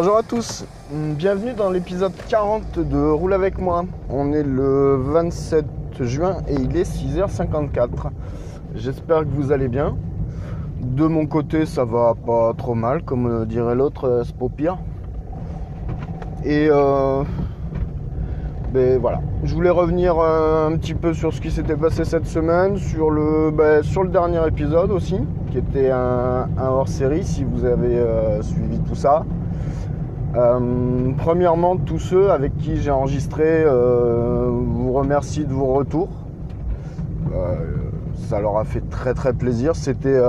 Bonjour 0.00 0.16
à 0.16 0.22
tous, 0.22 0.64
bienvenue 0.92 1.54
dans 1.54 1.70
l'épisode 1.70 2.12
40 2.28 2.78
de 2.78 3.10
Roule 3.10 3.32
avec 3.32 3.58
moi. 3.58 3.84
On 4.08 4.32
est 4.32 4.44
le 4.44 4.94
27 4.94 5.66
juin 6.02 6.36
et 6.46 6.54
il 6.54 6.76
est 6.76 6.88
6h54. 6.88 7.88
J'espère 8.76 9.22
que 9.22 9.30
vous 9.30 9.50
allez 9.50 9.66
bien. 9.66 9.96
De 10.80 11.04
mon 11.08 11.26
côté, 11.26 11.66
ça 11.66 11.84
va 11.84 12.14
pas 12.14 12.54
trop 12.56 12.76
mal, 12.76 13.02
comme 13.02 13.44
dirait 13.44 13.74
l'autre, 13.74 14.22
c'est 14.24 14.36
pas 14.36 14.46
pire. 14.48 14.78
Et 16.44 16.68
euh, 16.70 17.24
ben 18.72 19.00
voilà, 19.00 19.20
je 19.42 19.52
voulais 19.52 19.68
revenir 19.68 20.16
euh, 20.16 20.68
un 20.68 20.76
petit 20.76 20.94
peu 20.94 21.12
sur 21.12 21.32
ce 21.32 21.40
qui 21.40 21.50
s'était 21.50 21.74
passé 21.74 22.04
cette 22.04 22.26
semaine, 22.26 22.76
sur 22.76 23.10
le, 23.10 23.50
ben, 23.50 23.82
sur 23.82 24.04
le 24.04 24.10
dernier 24.10 24.46
épisode 24.46 24.92
aussi, 24.92 25.18
qui 25.50 25.58
était 25.58 25.90
un, 25.90 26.46
hors-série, 26.56 27.24
si 27.24 27.42
vous 27.42 27.64
avez 27.64 27.98
euh, 27.98 28.40
suivi 28.42 28.78
tout 28.78 28.94
ça. 28.94 29.24
Euh, 30.36 31.12
premièrement, 31.16 31.76
tous 31.76 31.98
ceux 31.98 32.30
avec 32.30 32.56
qui 32.58 32.76
j'ai 32.76 32.90
enregistré 32.90 33.44
euh, 33.46 34.48
vous 34.50 34.92
remercie 34.92 35.44
de 35.44 35.52
vos 35.52 35.72
retours. 35.72 36.10
Euh, 37.34 37.54
ça 38.28 38.40
leur 38.40 38.58
a 38.58 38.64
fait 38.64 38.82
très 38.90 39.14
très 39.14 39.32
plaisir. 39.32 39.74
C'était 39.74 40.20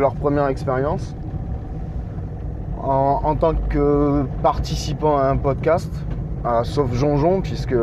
leur 0.00 0.14
première 0.14 0.46
expérience 0.46 1.16
en, 2.80 3.20
en, 3.24 3.34
tant 3.34 3.54
que 3.54 4.24
participant 4.42 5.18
à 5.18 5.24
un 5.24 5.36
podcast, 5.36 5.92
sauf 6.62 6.92
Jonjon 6.94 7.40
puisque 7.40 7.74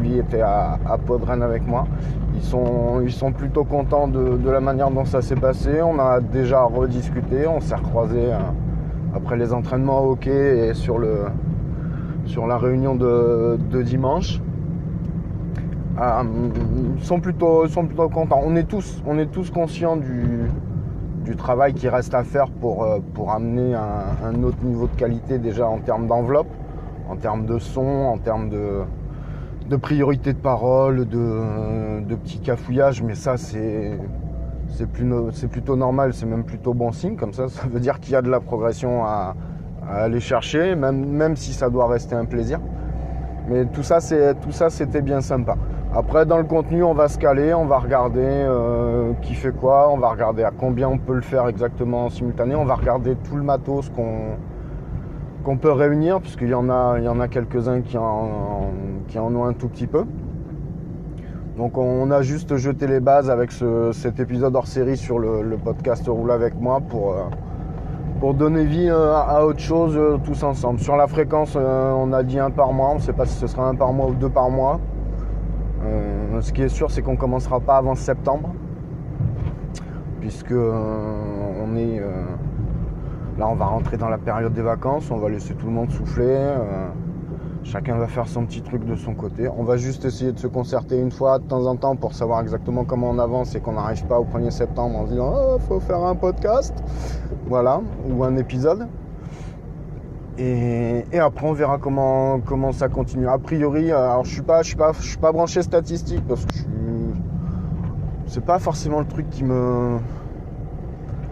lui 0.00 0.18
était 0.18 0.40
à, 0.40 0.78
à 0.88 0.96
Podren 0.96 1.42
avec 1.42 1.66
moi. 1.66 1.86
Ils 2.34 2.42
sont, 2.42 3.02
ils 3.02 3.12
sont 3.12 3.32
plutôt 3.32 3.64
contents 3.64 4.08
de, 4.08 4.38
de 4.38 4.50
la 4.50 4.60
manière 4.60 4.90
dont 4.90 5.04
ça 5.04 5.20
s'est 5.20 5.36
passé. 5.36 5.82
On 5.82 5.98
a 5.98 6.20
déjà 6.20 6.62
rediscuté, 6.62 7.46
on 7.46 7.60
s'est 7.60 7.74
recroisé 7.74 8.30
après 9.14 9.36
les 9.36 9.52
entraînements 9.52 10.00
au 10.04 10.12
hockey 10.12 10.68
et 10.68 10.74
sur, 10.74 10.98
le, 10.98 11.26
sur 12.26 12.46
la 12.46 12.58
réunion 12.58 12.94
de, 12.94 13.58
de 13.70 13.82
dimanche. 13.82 14.40
Euh, 16.00 16.22
sont, 16.98 17.20
plutôt, 17.20 17.68
sont 17.68 17.86
plutôt 17.86 18.08
contents. 18.08 18.40
On 18.44 18.56
est 18.56 18.64
tous, 18.64 19.00
on 19.06 19.16
est 19.18 19.26
tous 19.26 19.50
conscients 19.50 19.96
du, 19.96 20.50
du 21.24 21.36
travail 21.36 21.72
qui 21.72 21.88
reste 21.88 22.14
à 22.14 22.24
faire 22.24 22.50
pour, 22.50 22.82
euh, 22.82 22.98
pour 23.14 23.30
amener 23.30 23.74
un, 23.74 24.26
un 24.26 24.42
autre 24.42 24.64
niveau 24.64 24.88
de 24.88 24.96
qualité 24.96 25.38
déjà 25.38 25.68
en 25.68 25.78
termes 25.78 26.08
d'enveloppe, 26.08 26.50
en 27.08 27.16
termes 27.16 27.46
de 27.46 27.58
son, 27.58 27.86
en 27.86 28.18
termes 28.18 28.50
de, 28.50 28.80
de 29.70 29.76
priorité 29.76 30.32
de 30.32 30.38
parole, 30.38 31.06
de, 31.06 32.02
de 32.04 32.14
petits 32.16 32.40
cafouillages, 32.40 33.00
mais 33.00 33.14
ça 33.14 33.36
c'est 33.36 33.96
c'est 34.74 35.48
plutôt 35.48 35.76
normal, 35.76 36.12
c'est 36.14 36.26
même 36.26 36.44
plutôt 36.44 36.74
bon 36.74 36.92
signe, 36.92 37.16
comme 37.16 37.32
ça, 37.32 37.48
ça 37.48 37.66
veut 37.66 37.80
dire 37.80 38.00
qu'il 38.00 38.12
y 38.12 38.16
a 38.16 38.22
de 38.22 38.30
la 38.30 38.40
progression 38.40 39.04
à, 39.04 39.34
aller 39.88 40.20
chercher, 40.20 40.74
même, 40.74 41.04
même, 41.04 41.36
si 41.36 41.52
ça 41.52 41.68
doit 41.68 41.86
rester 41.86 42.14
un 42.14 42.24
plaisir. 42.24 42.58
Mais 43.48 43.66
tout 43.66 43.82
ça, 43.82 44.00
c'était 44.00 45.02
bien 45.02 45.20
sympa. 45.20 45.56
Après, 45.94 46.24
dans 46.24 46.38
le 46.38 46.44
contenu, 46.44 46.82
on 46.82 46.94
va 46.94 47.08
se 47.08 47.18
caler, 47.18 47.52
on 47.52 47.66
va 47.66 47.78
regarder 47.78 48.20
euh, 48.24 49.12
qui 49.20 49.34
fait 49.34 49.52
quoi, 49.52 49.90
on 49.90 49.98
va 49.98 50.08
regarder 50.08 50.42
à 50.42 50.50
combien 50.50 50.88
on 50.88 50.98
peut 50.98 51.14
le 51.14 51.20
faire 51.20 51.46
exactement 51.46 52.06
en 52.06 52.10
simultané, 52.10 52.54
on 52.54 52.64
va 52.64 52.74
regarder 52.74 53.14
tout 53.16 53.36
le 53.36 53.42
matos 53.42 53.90
qu'on 53.90 54.36
qu'on 55.44 55.58
peut 55.58 55.70
réunir, 55.70 56.20
puisqu'il 56.20 56.48
y 56.48 56.54
en 56.54 56.70
a, 56.70 56.96
il 56.98 57.04
y 57.04 57.08
en 57.08 57.20
a 57.20 57.28
quelques-uns 57.28 57.82
qui 57.82 57.98
en, 57.98 58.70
qui 59.08 59.18
en 59.18 59.34
ont 59.36 59.44
un 59.44 59.52
tout 59.52 59.68
petit 59.68 59.86
peu. 59.86 60.04
Donc 61.56 61.78
on 61.78 62.10
a 62.10 62.22
juste 62.22 62.56
jeté 62.56 62.88
les 62.88 62.98
bases 62.98 63.30
avec 63.30 63.52
ce, 63.52 63.92
cet 63.92 64.18
épisode 64.18 64.56
hors 64.56 64.66
série 64.66 64.96
sur 64.96 65.20
le, 65.20 65.56
podcast 65.56 66.04
Roule 66.08 66.32
avec 66.32 66.60
moi 66.60 66.80
pour, 66.80 67.12
euh, 67.12 68.32
donner 68.32 68.64
vie 68.64 68.88
euh, 68.88 69.14
à 69.14 69.44
autre 69.44 69.60
chose 69.60 69.96
euh, 69.96 70.18
tous 70.24 70.42
ensemble. 70.42 70.80
Sur 70.80 70.96
la 70.96 71.06
fréquence, 71.06 71.56
on 71.56 72.12
a 72.12 72.24
dit 72.24 72.40
un 72.40 72.50
par 72.50 72.72
mois, 72.72 72.90
on 72.90 72.94
ne 72.96 73.00
sait 73.00 73.12
pas 73.12 73.24
si 73.24 73.34
ce 73.38 73.46
sera 73.46 73.68
un 73.68 73.76
par 73.76 73.92
mois 73.92 74.08
ou 74.08 74.14
deux 74.14 74.30
par 74.30 74.50
mois. 74.50 74.80
ce 76.40 76.52
qui 76.52 76.62
est 76.62 76.68
sûr, 76.68 76.90
c'est 76.90 77.02
qu'on 77.02 77.12
ne 77.12 77.18
commencera 77.18 77.60
pas 77.60 77.76
avant 77.76 77.94
septembre, 77.94 78.52
puisque 80.20 80.54
on 80.54 81.76
est 81.76 82.00
là, 83.38 83.46
on 83.46 83.54
va 83.54 83.66
rentrer 83.66 83.96
dans 83.96 84.08
la 84.08 84.18
période 84.18 84.54
des 84.54 84.62
vacances, 84.62 85.08
on 85.12 85.18
va 85.18 85.28
laisser 85.28 85.54
tout 85.54 85.66
le 85.66 85.72
monde 85.72 85.90
souffler. 85.90 86.36
Chacun 87.64 87.96
va 87.96 88.06
faire 88.06 88.28
son 88.28 88.44
petit 88.44 88.60
truc 88.60 88.84
de 88.84 88.94
son 88.94 89.14
côté. 89.14 89.48
On 89.48 89.64
va 89.64 89.78
juste 89.78 90.04
essayer 90.04 90.32
de 90.32 90.38
se 90.38 90.46
concerter 90.46 91.00
une 91.00 91.10
fois 91.10 91.38
de 91.38 91.44
temps 91.44 91.66
en 91.66 91.76
temps 91.76 91.96
pour 91.96 92.12
savoir 92.12 92.40
exactement 92.42 92.84
comment 92.84 93.08
on 93.08 93.18
avance 93.18 93.54
et 93.54 93.60
qu'on 93.60 93.72
n'arrive 93.72 94.04
pas 94.04 94.20
au 94.20 94.24
1er 94.24 94.50
septembre 94.50 94.98
en 94.98 95.06
se 95.06 95.12
disant 95.12 95.32
oh, 95.34 95.58
faut 95.58 95.80
faire 95.80 96.04
un 96.04 96.14
podcast, 96.14 96.74
voilà, 97.46 97.80
ou 98.10 98.22
un 98.22 98.36
épisode. 98.36 98.86
Et, 100.36 101.04
après 101.18 101.46
on 101.46 101.52
verra 101.52 101.78
comment, 101.78 102.72
ça 102.72 102.88
continue. 102.88 103.28
A 103.28 103.38
priori, 103.38 103.90
alors 103.92 104.24
je 104.24 104.32
suis 104.32 104.42
pas, 104.42 104.62
suis 104.62 104.76
pas, 104.76 104.92
suis 104.92 105.16
pas 105.16 105.32
branché 105.32 105.62
statistique 105.62 106.22
parce 106.28 106.44
que 106.44 106.54
c'est 108.26 108.44
pas 108.44 108.58
forcément 108.58 109.00
le 109.00 109.06
truc 109.06 109.30
qui 109.30 109.42
me, 109.42 109.98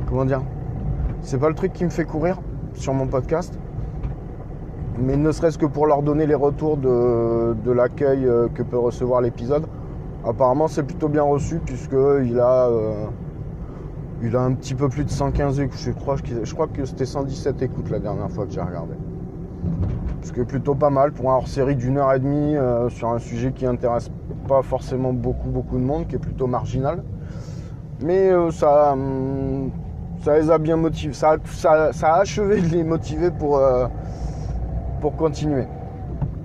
comment 0.08 0.24
dire, 0.24 0.42
c'est 1.20 1.38
pas 1.38 1.48
le 1.48 1.54
truc 1.54 1.74
qui 1.74 1.84
me 1.84 1.90
fait 1.90 2.04
courir 2.04 2.40
sur 2.74 2.94
mon 2.94 3.06
podcast 3.06 3.58
mais 4.98 5.16
ne 5.16 5.32
serait-ce 5.32 5.58
que 5.58 5.66
pour 5.66 5.86
leur 5.86 6.02
donner 6.02 6.26
les 6.26 6.34
retours 6.34 6.76
de, 6.76 7.54
de 7.54 7.72
l'accueil 7.72 8.26
euh, 8.26 8.48
que 8.48 8.62
peut 8.62 8.78
recevoir 8.78 9.20
l'épisode. 9.20 9.66
Apparemment, 10.24 10.68
c'est 10.68 10.82
plutôt 10.82 11.08
bien 11.08 11.22
reçu 11.22 11.58
puisqu'il 11.64 12.38
a, 12.38 12.68
euh, 12.68 13.06
il 14.22 14.36
a 14.36 14.42
un 14.42 14.52
petit 14.52 14.74
peu 14.74 14.88
plus 14.88 15.04
de 15.04 15.10
115 15.10 15.60
écoutes. 15.60 15.78
Je 15.78 15.90
crois, 15.92 16.16
je 16.42 16.54
crois 16.54 16.68
que 16.68 16.84
c'était 16.84 17.06
117 17.06 17.62
écoutes 17.62 17.90
la 17.90 17.98
dernière 17.98 18.30
fois 18.30 18.46
que 18.46 18.52
j'ai 18.52 18.60
regardé. 18.60 18.94
Ce 20.22 20.32
qui 20.32 20.40
est 20.40 20.44
plutôt 20.44 20.74
pas 20.74 20.90
mal 20.90 21.12
pour 21.12 21.30
un 21.32 21.36
hors-série 21.36 21.74
d'une 21.74 21.98
heure 21.98 22.12
et 22.12 22.20
demie 22.20 22.56
euh, 22.56 22.88
sur 22.88 23.08
un 23.08 23.18
sujet 23.18 23.52
qui 23.52 23.66
intéresse 23.66 24.10
pas 24.46 24.62
forcément 24.62 25.12
beaucoup 25.12 25.48
beaucoup 25.48 25.78
de 25.78 25.84
monde, 25.84 26.06
qui 26.06 26.16
est 26.16 26.20
plutôt 26.20 26.46
marginal. 26.46 27.02
Mais 28.00 28.30
ça, 28.50 28.92
hum, 28.92 29.70
ça 30.24 30.38
les 30.38 30.50
a 30.50 30.58
bien 30.58 30.76
motivés. 30.76 31.14
Ça, 31.14 31.36
ça, 31.44 31.92
ça, 31.92 32.14
a 32.14 32.20
achevé 32.20 32.60
de 32.60 32.66
les 32.68 32.84
motiver 32.84 33.30
pour 33.30 33.60
pour 35.02 35.16
continuer. 35.16 35.66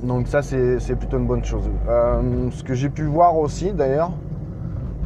Donc 0.04 0.28
ça 0.28 0.42
c'est 0.42 0.96
plutôt 0.96 1.20
une 1.20 1.28
bonne 1.28 1.46
chose. 1.46 1.70
Euh, 1.88 2.50
ce 2.52 2.64
que 2.64 2.74
j'ai 2.74 2.90
pu 2.90 3.04
voir 3.04 3.38
aussi 3.38 3.72
d'ailleurs, 3.72 4.12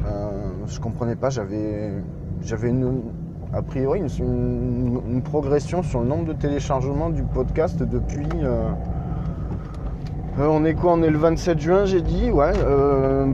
euh, 0.07 0.29
je 0.67 0.79
comprenais 0.79 1.17
pas, 1.17 1.29
j'avais 1.29 1.91
une 2.63 3.01
a 3.53 3.61
priori 3.61 3.99
une, 3.99 5.21
progression 5.21 5.83
sur 5.83 5.99
le 5.99 6.07
nombre 6.07 6.25
de 6.25 6.33
téléchargements 6.33 7.09
du 7.09 7.23
podcast 7.23 7.83
depuis. 7.83 8.25
euh, 8.41 8.69
on 10.39 10.63
est 10.63 10.73
quoi 10.73 10.93
On 10.93 11.03
est 11.03 11.09
le 11.09 11.17
27 11.17 11.59
juin, 11.59 11.83
j'ai 11.83 12.01
dit, 12.01 12.31
ouais, 12.31 12.53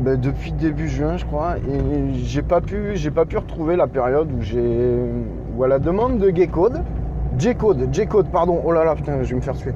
ben, 0.03 0.19
depuis 0.19 0.51
début 0.51 0.87
juin, 0.87 1.17
je 1.17 1.25
crois, 1.25 1.57
et 1.59 2.13
j'ai 2.15 2.41
pas 2.41 2.59
pu, 2.59 2.95
j'ai 2.95 3.11
pas 3.11 3.25
pu 3.25 3.37
retrouver 3.37 3.75
la 3.75 3.85
période 3.85 4.31
où 4.31 4.41
j'ai, 4.41 4.99
où 5.55 5.63
à 5.63 5.67
la 5.67 5.77
demande 5.77 6.17
de 6.17 6.35
G-Code, 6.35 6.81
J-Code, 7.37 7.89
J-Code, 7.91 8.29
pardon, 8.31 8.61
oh 8.65 8.71
là 8.71 8.83
là, 8.83 8.95
putain, 8.95 9.21
je 9.21 9.29
vais 9.29 9.35
me 9.35 9.41
faire 9.41 9.55
tuer. 9.55 9.73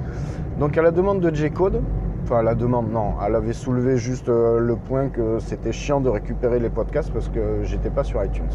Donc 0.59 0.77
à 0.77 0.81
la 0.81 0.91
demande 0.91 1.19
de 1.19 1.33
J-Code, 1.33 1.81
enfin 2.23 2.39
à 2.39 2.43
la 2.43 2.55
demande, 2.55 2.91
non, 2.91 3.13
elle 3.25 3.35
avait 3.35 3.53
soulevé 3.53 3.97
juste 3.97 4.29
euh, 4.29 4.59
le 4.59 4.75
point 4.75 5.09
que 5.09 5.39
c'était 5.39 5.71
chiant 5.71 6.01
de 6.01 6.09
récupérer 6.09 6.59
les 6.59 6.69
podcasts 6.69 7.11
parce 7.11 7.29
que 7.29 7.63
j'étais 7.63 7.89
pas 7.89 8.03
sur 8.03 8.23
iTunes. 8.23 8.49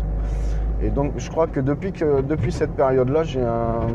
Et 0.83 0.91
donc 0.91 1.13
je 1.17 1.31
crois 1.31 1.47
que 1.47 1.61
depuis 1.61 1.93
que 1.93 2.21
depuis 2.21 2.53
cette 2.53 2.73
période-là, 2.73 3.23
j'ai 3.23 3.43
un 3.43 3.87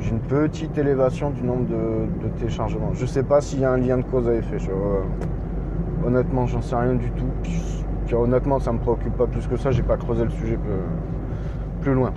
j'ai 0.00 0.10
une 0.10 0.20
petite 0.20 0.76
élévation 0.78 1.30
du 1.30 1.42
nombre 1.42 1.66
de, 1.66 2.28
téléchargements. 2.38 2.90
Je 2.92 3.06
sais 3.06 3.22
pas 3.22 3.40
s'il 3.40 3.60
y 3.60 3.64
a 3.64 3.70
un 3.70 3.76
lien 3.76 3.98
de 3.98 4.02
cause 4.02 4.28
à 4.28 4.34
effet. 4.34 4.56
Honnêtement, 6.04 6.46
j'en 6.46 6.60
sais 6.60 6.74
rien 6.74 6.94
du 6.94 7.10
tout. 7.12 7.28
Puis, 7.42 8.14
honnêtement, 8.14 8.58
ça 8.58 8.72
me 8.72 8.78
préoccupe 8.78 9.16
pas 9.16 9.28
plus 9.28 9.46
que 9.46 9.56
ça. 9.56 9.70
J'ai 9.70 9.84
pas 9.84 9.96
creusé 9.96 10.24
le 10.24 10.30
sujet 10.30 10.58
plus 11.80 11.94
loin. 11.94 12.12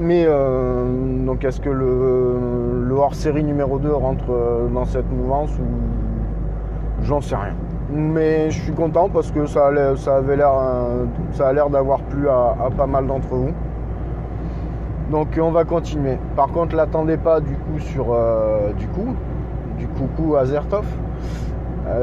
Mais 0.00 0.24
euh, 0.26 1.26
donc, 1.26 1.44
est-ce 1.44 1.60
que 1.60 1.68
le, 1.68 2.90
hors-série 2.96 3.44
numéro 3.44 3.78
2 3.78 3.92
rentre 3.92 4.24
euh, 4.30 4.66
dans 4.68 4.86
cette 4.86 5.10
mouvance 5.12 5.50
ou 5.58 7.02
j'en 7.02 7.20
sais 7.20 7.36
rien. 7.36 7.54
Mais 7.92 8.50
je 8.50 8.62
suis 8.62 8.72
content 8.72 9.10
parce 9.10 9.30
que 9.30 9.44
ça, 9.44 9.66
avait 9.66 10.36
l'air, 10.36 10.52
euh, 10.54 11.04
ça 11.32 11.48
a 11.48 11.52
l'air 11.52 11.68
d'avoir 11.68 12.00
plu 12.00 12.30
à, 12.30 12.56
pas 12.74 12.86
mal 12.86 13.06
d'entre 13.06 13.28
vous. 13.28 13.52
Donc 15.10 15.38
on 15.38 15.50
va 15.50 15.64
continuer. 15.64 16.16
Par 16.34 16.48
contre, 16.48 16.74
l'attendez 16.76 17.18
pas 17.18 17.40
du 17.40 17.54
coup 17.54 17.78
sur 17.78 18.16
du 18.78 18.86
coup, 18.88 19.14
du 19.76 19.86
coucou 19.88 20.36
à 20.36 20.46
Zertov. 20.46 20.86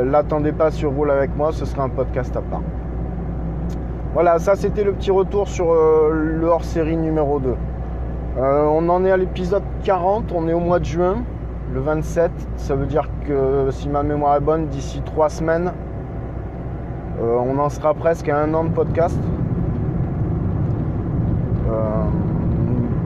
L'attendez 0.03 0.51
pas 0.51 0.69
sur 0.71 0.91
Roule 0.91 1.11
avec 1.11 1.35
moi, 1.35 1.51
ce 1.51 1.65
sera 1.65 1.83
un 1.83 1.89
podcast 1.89 2.35
à 2.35 2.41
part. 2.41 2.63
Voilà, 4.13 4.39
ça 4.39 4.55
c'était 4.55 4.83
le 4.83 4.91
petit 4.91 5.11
retour 5.11 5.47
sur 5.47 5.73
le 5.73 6.45
hors-série 6.45 6.97
numéro 6.97 7.39
2. 7.39 7.55
Euh, 8.37 8.67
on 8.71 8.87
en 8.89 9.03
est 9.03 9.09
à 9.09 9.17
l'épisode 9.17 9.63
40, 9.83 10.31
on 10.31 10.47
est 10.47 10.53
au 10.53 10.59
mois 10.59 10.77
de 10.77 10.85
juin, 10.85 11.23
le 11.73 11.79
27. 11.79 12.29
Ça 12.57 12.75
veut 12.75 12.85
dire 12.85 13.09
que 13.27 13.69
si 13.71 13.89
ma 13.89 14.03
mémoire 14.03 14.35
est 14.35 14.41
bonne, 14.41 14.67
d'ici 14.67 15.01
trois 15.03 15.29
semaines, 15.29 15.71
euh, 17.19 17.39
on 17.39 17.57
en 17.57 17.69
sera 17.69 17.95
presque 17.95 18.29
à 18.29 18.39
un 18.39 18.53
an 18.53 18.65
de 18.65 18.69
podcast. 18.69 19.17
Euh, 21.67 22.03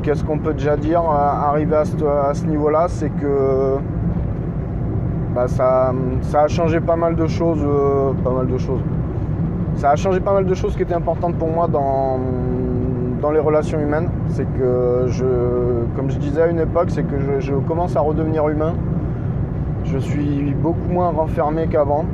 Qu'est-ce 0.03 0.25
qu'on 0.25 0.37
peut 0.37 0.53
déjà 0.53 0.75
dire 0.75 1.01
arrivé 1.01 1.77
à 1.77 1.85
ce, 1.85 1.95
à 2.03 2.33
ce 2.33 2.45
niveau-là 2.45 2.87
C'est 2.89 3.11
que 3.11 3.77
bah, 5.33 5.47
ça, 5.47 5.93
a 6.33 6.47
changé 6.49 6.81
pas 6.81 6.97
mal 6.97 7.15
de 7.15 7.27
choses. 7.27 7.65
pas 8.21 8.31
mal 8.31 8.47
de 8.47 8.57
choses. 8.57 8.81
Ça 9.75 9.91
a 9.91 9.95
changé 9.95 10.19
pas 10.19 10.33
mal 10.33 10.45
de 10.45 10.53
choses 10.55 10.75
qui 10.75 10.81
étaient 10.81 10.93
importantes 10.93 11.35
pour 11.35 11.47
moi 11.47 11.67
dans, 11.67 12.19
dans 13.21 13.31
les 13.31 13.39
relations 13.39 13.79
humaines. 13.79 14.09
C'est 14.29 14.47
que 14.57 15.05
je, 15.07 15.25
comme 15.95 16.09
je 16.09 16.17
disais 16.17 16.41
à 16.41 16.47
une 16.47 16.59
époque, 16.59 16.89
c'est 16.89 17.03
que 17.03 17.39
je, 17.39 17.53
commence 17.53 17.95
à 17.95 18.01
redevenir 18.01 18.47
humain. 18.49 18.73
Je 19.85 19.97
suis 19.97 20.53
beaucoup 20.61 20.89
moins 20.89 21.09
renfermé 21.09 21.67
qu'avant. 21.67 22.05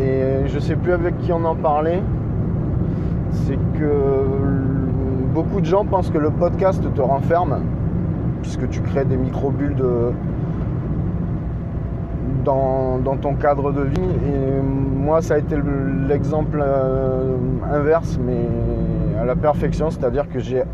Et 0.00 0.46
je 0.46 0.58
sais 0.58 0.76
plus 0.76 0.92
avec 0.92 1.18
qui 1.18 1.32
on 1.32 1.44
en 1.44 1.54
parlait. 1.54 2.02
C'est 3.30 3.58
que 3.78 3.86
beaucoup 5.32 5.60
de 5.60 5.66
gens 5.66 5.84
pensent 5.84 6.10
que 6.10 6.18
le 6.18 6.30
podcast 6.30 6.82
te 6.94 7.00
renferme, 7.00 7.60
puisque 8.42 8.68
tu 8.68 8.80
crées 8.80 9.04
des 9.04 9.16
micro-bulles 9.16 9.76
dans, 12.44 12.98
ton 13.20 13.34
cadre 13.34 13.72
de 13.72 13.82
vie. 13.82 14.00
Et 14.26 14.60
moi, 14.62 15.22
ça 15.22 15.34
a 15.34 15.38
été 15.38 15.56
le- 15.56 16.06
l'exemple 16.08 16.62
euh, 16.64 17.36
inverse, 17.72 18.18
mais 18.24 18.46
la 19.24 19.36
perfection, 19.36 19.90
c'est-à-dire 19.90 20.28
que 20.28 20.38
j'ai 20.38 20.64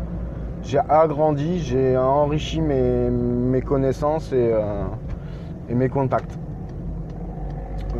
agrandi, 0.89 1.59
j'ai 1.59 1.97
enrichi 1.97 2.61
mes, 2.61 3.61
connaissances 3.61 4.31
et, 4.31 4.51
euh, 4.53 4.83
et 5.69 5.75
mes 5.75 5.89
contacts. 5.89 6.37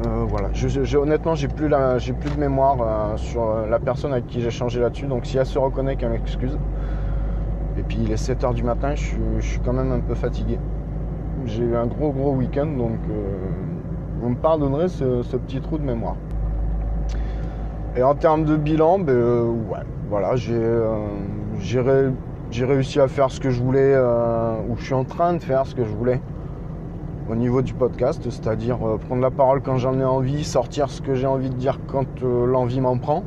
Euh, 0.06 0.26
voilà, 0.28 0.50
je, 0.54 0.98
honnêtement, 0.98 1.36
j'ai 1.36 1.48
plus, 1.48 1.68
de 1.68 2.40
mémoire 2.40 2.78
euh, 2.82 3.18
sur 3.18 3.66
la 3.68 3.80
personne 3.80 4.14
avec 4.14 4.28
qui 4.28 4.42
j'ai 4.42 4.52
changé 4.52 4.80
là-dessus. 4.80 5.08
Donc, 5.08 5.26
si 5.26 5.38
elle 5.38 5.46
se 5.46 5.60
reconnaît, 5.60 5.96
qu'elle 5.96 6.12
m'excuse. 6.12 6.58
Et 7.78 7.84
puis, 7.84 7.98
il 8.02 8.12
est 8.12 8.22
7h 8.22 8.54
du 8.54 8.64
matin, 8.64 8.96
je 8.96 9.16
suis, 9.40 9.60
quand 9.60 9.74
même 9.74 9.92
un 9.92 10.00
peu 10.00 10.16
fatigué. 10.16 10.60
J'ai 11.46 11.64
eu 11.64 11.76
un 11.76 11.86
gros, 11.86 12.12
gros 12.12 12.34
week-end, 12.34 12.66
donc 12.66 12.98
vous 14.20 14.30
me 14.30 14.36
pardonnerez 14.36 14.90
ce 14.90 15.38
petit 15.38 15.62
trou 15.62 15.78
de 15.78 15.84
mémoire. 15.84 16.16
Et 17.96 18.04
en 18.04 18.16
termes 18.16 18.46
de 18.46 18.56
bilan, 18.56 19.00
ben, 19.00 19.14
euh, 19.14 19.52
voilà, 20.10 20.36
j'ai, 20.36 20.54
euh, 20.56 21.10
j'ai, 21.60 21.82
ré- 21.82 22.12
j'ai 22.52 22.66
réussi 22.66 23.00
à 23.00 23.08
faire 23.08 23.32
ce 23.32 23.40
que 23.40 23.50
je 23.50 23.62
voulais, 23.62 23.94
euh, 23.96 24.62
ou 24.70 24.78
je 24.78 24.86
suis 24.86 24.94
en 24.94 25.04
train 25.04 25.34
de 25.34 25.40
faire 25.40 25.66
ce 25.66 25.76
que 25.76 25.84
je 25.84 25.94
voulais 25.94 26.22
au 27.30 27.36
niveau 27.36 27.62
du 27.62 27.74
podcast, 27.74 28.24
c'est-à-dire 28.24 28.78
prendre 29.08 29.22
la 29.22 29.30
parole 29.30 29.62
quand 29.62 29.78
j'en 29.78 30.00
ai 30.00 30.04
envie, 30.04 30.44
sortir 30.44 30.90
ce 30.90 31.00
que 31.02 31.14
j'ai 31.14 31.28
envie 31.28 31.50
de 31.50 31.56
dire 31.56 31.80
quand 31.88 32.22
l'envie 32.24 32.82
m'en 32.82 32.98
prend. 32.98 33.24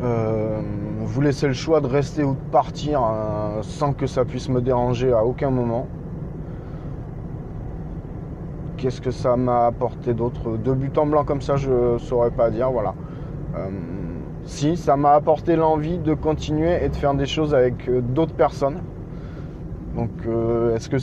Vous 0.00 1.20
laisser 1.20 1.48
le 1.48 1.52
choix 1.52 1.80
de 1.80 1.88
rester 1.88 2.22
ou 2.22 2.34
de 2.34 2.50
partir 2.52 3.00
sans 3.62 3.92
que 3.92 4.06
ça 4.06 4.24
puisse 4.24 4.48
me 4.48 4.60
déranger 4.60 5.12
à 5.12 5.24
aucun 5.24 5.50
moment. 5.50 5.88
Qu'est-ce 8.76 9.00
que 9.00 9.10
ça 9.10 9.36
m'a 9.36 9.66
apporté 9.66 10.14
d'autre? 10.14 10.56
De 10.56 10.74
but 10.74 10.96
en 10.96 11.06
blanc 11.06 11.24
comme 11.24 11.42
ça, 11.42 11.56
je 11.56 11.98
saurais 11.98 12.30
pas 12.30 12.50
dire, 12.50 12.70
voilà. 12.70 12.94
Euh, 13.56 13.68
si, 14.44 14.76
ça 14.76 14.96
m'a 14.96 15.12
apporté 15.12 15.56
l'envie 15.56 15.98
de 15.98 16.14
continuer 16.14 16.84
et 16.84 16.88
de 16.88 16.96
faire 16.96 17.14
des 17.14 17.26
choses 17.26 17.54
avec 17.54 17.88
euh, 17.88 18.00
d'autres 18.00 18.34
personnes. 18.34 18.80
Donc, 19.96 20.10
euh, 20.26 20.74
est-ce 20.74 20.88
que 20.88 20.98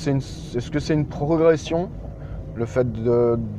c'est 0.80 0.94
une, 0.94 1.06
progression 1.06 1.90
Le 2.56 2.66
fait 2.66 2.88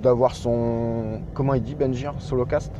d'avoir 0.02 0.34
son. 0.34 1.20
Comment 1.34 1.54
il 1.54 1.62
dit 1.62 1.74
Benjir 1.74 2.14
Solocast? 2.18 2.72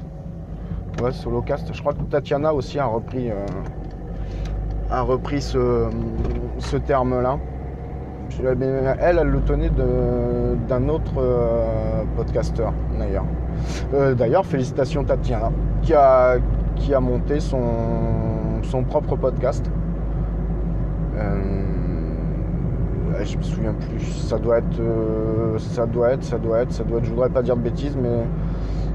Ouais, 1.02 1.12
Solocast. 1.12 1.72
Je 1.72 1.80
crois 1.80 1.94
que 1.94 2.02
Tatiana 2.02 2.52
aussi 2.52 2.78
a 2.78 2.86
repris, 2.86 3.30
ce 5.40 6.76
terme-là. 6.76 7.38
Elle, 8.40 9.18
elle 9.18 9.28
le 9.28 9.40
tenait 9.40 9.70
d'un 10.68 10.88
autre 10.88 11.12
euh, 11.18 12.02
podcasteur, 12.16 12.72
d'ailleurs. 12.98 13.26
Euh, 13.94 14.14
d'ailleurs, 14.14 14.46
félicitations 14.46 15.04
Tatiana, 15.04 15.50
qui 15.82 15.94
a, 15.94 16.36
qui 16.76 16.94
a 16.94 17.00
monté 17.00 17.40
son, 17.40 17.60
son 18.62 18.84
propre 18.84 19.16
podcast. 19.16 19.70
Euh, 21.16 21.62
je 23.22 23.36
me 23.36 23.42
souviens 23.42 23.74
plus. 23.74 24.00
Ça 24.00 24.38
doit 24.38 24.58
être, 24.58 24.80
euh, 24.80 25.58
ça 25.58 25.86
doit 25.86 26.12
être, 26.12 26.24
ça 26.24 26.38
doit 26.38 26.60
être, 26.60 26.72
ça 26.72 26.84
doit 26.84 26.98
être. 26.98 27.04
Je 27.04 27.10
voudrais 27.10 27.28
pas 27.28 27.42
dire 27.42 27.56
de 27.56 27.62
bêtises, 27.62 27.96
mais 28.00 28.24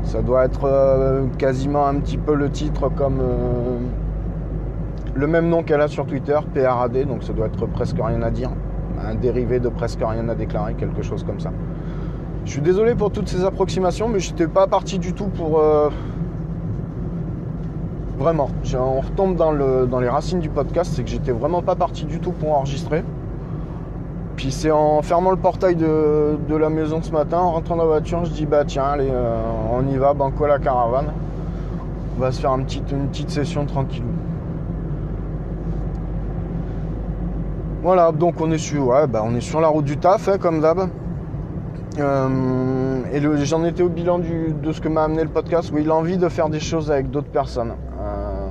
ça 0.03 0.21
doit 0.21 0.45
être 0.45 0.65
euh, 0.65 1.27
quasiment 1.37 1.87
un 1.87 1.95
petit 1.95 2.17
peu 2.17 2.33
le 2.33 2.49
titre 2.49 2.89
comme 2.89 3.21
le 5.13 5.27
même 5.27 5.49
nom 5.49 5.63
qu'elle 5.63 5.81
a 5.81 5.87
sur 5.87 6.05
Twitter, 6.05 6.37
PRAD. 6.53 7.05
Donc 7.07 7.23
ça 7.23 7.33
doit 7.33 7.47
être 7.47 7.65
presque 7.67 7.97
rien 8.01 8.21
à 8.21 8.31
dire, 8.31 8.49
un 9.05 9.15
dérivé 9.15 9.59
de 9.59 9.69
presque 9.69 9.99
rien 10.01 10.27
à 10.29 10.35
déclarer, 10.35 10.73
quelque 10.75 11.01
chose 11.01 11.23
comme 11.23 11.39
ça. 11.39 11.51
Je 12.45 12.51
suis 12.51 12.61
désolé 12.61 12.95
pour 12.95 13.11
toutes 13.11 13.27
ces 13.27 13.43
approximations, 13.43 14.07
mais 14.07 14.19
j'étais 14.19 14.47
pas 14.47 14.67
parti 14.67 14.99
du 14.99 15.13
tout 15.13 15.27
pour. 15.27 15.59
euh, 15.59 15.89
Vraiment, 18.17 18.49
on 18.73 18.99
retombe 18.99 19.35
dans, 19.35 19.51
le, 19.51 19.85
dans 19.85 19.99
les 19.99 20.09
racines 20.09 20.39
du 20.39 20.49
podcast, 20.49 20.91
c'est 20.95 21.03
que 21.03 21.09
j'étais 21.09 21.31
vraiment 21.31 21.61
pas 21.61 21.75
parti 21.75 22.03
du 22.05 22.19
tout 22.19 22.31
pour 22.31 22.55
enregistrer. 22.55 23.03
Puis 24.35 24.51
c'est 24.51 24.71
en 24.71 25.03
fermant 25.03 25.29
le 25.29 25.37
portail 25.37 25.75
de, 25.75 26.55
la 26.55 26.69
maison 26.69 27.01
ce 27.03 27.11
matin, 27.11 27.37
en 27.37 27.51
rentrant 27.51 27.75
dans 27.75 27.83
la 27.83 27.89
voiture, 27.89 28.25
je 28.25 28.31
dis 28.31 28.47
bah 28.47 28.65
tiens, 28.65 28.85
allez, 28.85 29.09
euh, 29.11 29.39
on 29.71 29.87
y 29.87 29.97
va, 29.97 30.13
banco 30.15 30.47
la 30.47 30.57
caravane. 30.57 31.11
On 32.17 32.21
va 32.21 32.31
se 32.31 32.41
faire 32.41 32.55
une 32.55 32.65
petite 32.65 33.29
session 33.29 33.65
tranquillou. 33.65 34.05
Voilà, 37.87 38.11
donc 38.11 38.41
on 38.41 38.51
est 38.51 38.57
sur, 38.57 38.87
ouais, 38.87 39.07
bah, 39.07 39.21
on 39.23 39.33
est 39.33 39.39
sur 39.39 39.61
la 39.61 39.69
route 39.69 39.85
du 39.85 39.95
taf, 39.95 40.27
hein, 40.27 40.37
comme 40.37 40.59
d'hab. 40.59 40.89
Euh, 41.97 42.99
et 43.13 43.45
j'en 43.45 43.63
étais 43.63 43.81
au 43.81 43.87
bilan 43.87 44.19
de 44.19 44.71
ce 44.73 44.81
que 44.81 44.89
m'a 44.89 45.05
amené 45.05 45.23
le 45.23 45.29
podcast. 45.29 45.71
Oui, 45.73 45.85
l'envie 45.85 46.17
de 46.17 46.27
faire 46.27 46.49
des 46.49 46.59
choses 46.59 46.91
avec 46.91 47.09
d'autres 47.09 47.29
personnes. 47.29 47.75
Euh, 48.01 48.49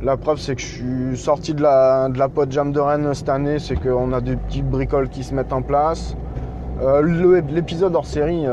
la 0.00 0.16
preuve, 0.16 0.38
c'est 0.38 0.54
que 0.54 0.62
je 0.62 0.66
suis 0.66 1.18
sorti 1.18 1.52
de 1.52 1.60
la, 1.60 2.08
de 2.08 2.18
la 2.18 2.30
jam 2.48 2.72
de 2.72 2.80
Rennes 2.80 3.12
cette 3.12 3.28
année. 3.28 3.58
C'est 3.58 3.76
qu'on 3.76 4.10
a 4.14 4.22
des 4.22 4.36
petites 4.36 4.70
bricoles 4.70 5.10
qui 5.10 5.22
se 5.22 5.34
mettent 5.34 5.52
en 5.52 5.60
place. 5.60 6.16
Euh, 6.80 7.42
L'épisode 7.50 7.94
hors 7.94 8.06
série 8.06 8.46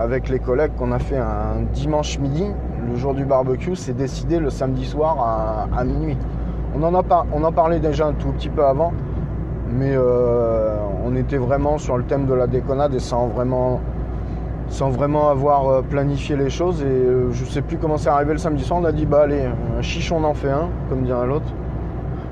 avec 0.00 0.30
les 0.30 0.38
collègues 0.38 0.72
qu'on 0.78 0.90
a 0.90 0.98
fait 0.98 1.18
un 1.18 1.60
dimanche 1.74 2.18
midi, 2.18 2.46
le 2.88 2.96
jour 2.96 3.12
du 3.12 3.26
barbecue, 3.26 3.76
c'est 3.76 3.94
décidé 3.94 4.38
le 4.38 4.48
samedi 4.48 4.86
soir 4.86 5.68
à 5.70 5.84
minuit. 5.84 6.16
On 6.74 6.82
en, 6.82 6.94
a 6.94 7.52
parlait 7.52 7.80
déjà 7.80 8.06
un 8.06 8.12
tout 8.14 8.28
petit 8.28 8.48
peu 8.48 8.64
avant, 8.64 8.92
mais 9.70 9.92
euh, 9.94 10.74
on 11.04 11.14
était 11.16 11.36
vraiment 11.36 11.76
sur 11.76 11.98
le 11.98 12.04
thème 12.04 12.24
de 12.24 12.32
la 12.32 12.46
déconnade 12.46 12.94
et 12.94 12.98
sans 12.98 13.26
vraiment, 13.28 13.80
sans 14.68 14.88
vraiment 14.88 15.28
avoir 15.28 15.68
euh, 15.68 15.82
planifié 15.82 16.34
les 16.34 16.48
choses. 16.48 16.82
Et 16.82 16.86
euh, 16.86 17.30
je 17.30 17.44
sais 17.44 17.60
plus 17.60 17.76
comment 17.76 17.98
c'est 17.98 18.08
arrivé 18.08 18.32
le 18.32 18.38
samedi 18.38 18.64
soir. 18.64 18.80
On 18.82 18.86
a 18.86 18.92
dit 18.92 19.04
bah 19.04 19.22
allez, 19.24 19.44
un 19.78 19.82
chichon 19.82 20.16
on 20.16 20.24
en 20.24 20.34
fait 20.34 20.50
un, 20.50 20.70
comme 20.88 21.02
dirait 21.02 21.26
l'autre. 21.26 21.52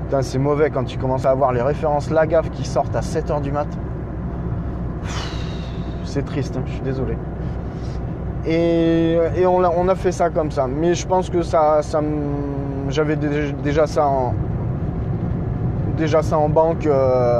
Putain, 0.05 0.23
c'est 0.23 0.39
mauvais 0.39 0.71
quand 0.71 0.85
tu 0.85 0.97
commences 0.97 1.25
à 1.25 1.29
avoir 1.29 1.53
les 1.53 1.61
références 1.61 2.09
Lagaffe 2.09 2.49
qui 2.49 2.65
sortent 2.65 2.95
à 2.95 3.01
7h 3.01 3.41
du 3.41 3.51
mat. 3.51 3.67
C'est 6.03 6.25
triste, 6.25 6.57
hein, 6.57 6.63
je 6.65 6.71
suis 6.71 6.81
désolé. 6.81 7.15
Et, 8.45 9.17
on, 9.45 9.63
a, 9.63 9.69
on 9.69 9.87
a 9.87 9.95
fait 9.95 10.11
ça 10.11 10.29
comme 10.29 10.51
ça. 10.51 10.67
Mais 10.67 10.95
je 10.95 11.05
pense 11.07 11.29
que 11.29 11.41
ça, 11.43 11.81
j'avais 12.89 13.15
dé- 13.15 13.53
déjà 13.63 13.85
ça 13.87 14.05
en, 14.07 14.33
déjà 15.97 16.21
ça 16.21 16.37
en 16.37 16.49
banque 16.49 16.85
euh, 16.87 17.39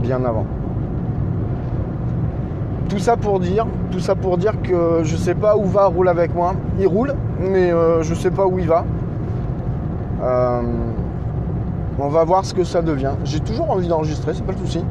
bien 0.00 0.24
avant. 0.24 0.46
Tout 2.88 2.98
ça 2.98 3.16
pour 3.16 3.40
dire, 3.40 3.66
tout 3.90 4.00
ça 4.00 4.14
pour 4.14 4.36
dire 4.38 4.52
que 4.62 5.00
je 5.02 5.16
sais 5.16 5.34
pas 5.34 5.56
où 5.56 5.64
va 5.64 5.86
roule 5.86 6.08
avec 6.08 6.34
moi. 6.34 6.54
Il 6.78 6.86
roule, 6.86 7.14
mais 7.40 7.72
euh, 7.72 8.02
je 8.02 8.14
sais 8.14 8.30
pas 8.30 8.46
où 8.46 8.58
il 8.58 8.68
va. 8.68 8.84
Euh, 10.22 10.60
on 11.98 12.08
va 12.08 12.24
voir 12.24 12.44
ce 12.44 12.54
que 12.54 12.64
ça 12.64 12.82
devient. 12.82 13.12
J'ai 13.24 13.40
toujours 13.40 13.70
envie 13.70 13.88
d'enregistrer, 13.88 14.34
c'est 14.34 14.44
pas 14.44 14.52
le 14.52 14.58
souci. 14.58 14.84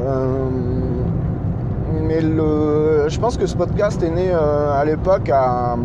Euh, 0.00 0.48
mais 2.00 2.20
le, 2.20 3.06
je 3.08 3.18
pense 3.20 3.36
que 3.36 3.46
ce 3.46 3.56
podcast 3.56 4.02
est 4.02 4.10
né 4.10 4.30
euh, 4.32 4.72
à 4.72 4.84
l'époque 4.84 5.28
à- 5.30 5.76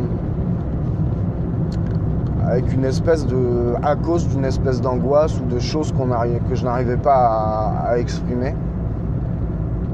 avec 2.48 2.72
une 2.74 2.86
espèce 2.86 3.28
de, 3.28 3.74
à 3.84 3.96
cause 3.96 4.28
d'une 4.30 4.46
espèce 4.46 4.80
d'angoisse 4.80 5.38
ou 5.40 5.46
de 5.54 5.60
choses 5.60 5.92
que 5.92 6.56
je 6.56 6.64
n'arrivais 6.64 6.98
pas 6.98 7.74
à, 7.86 7.98
exprimer. 8.00 8.56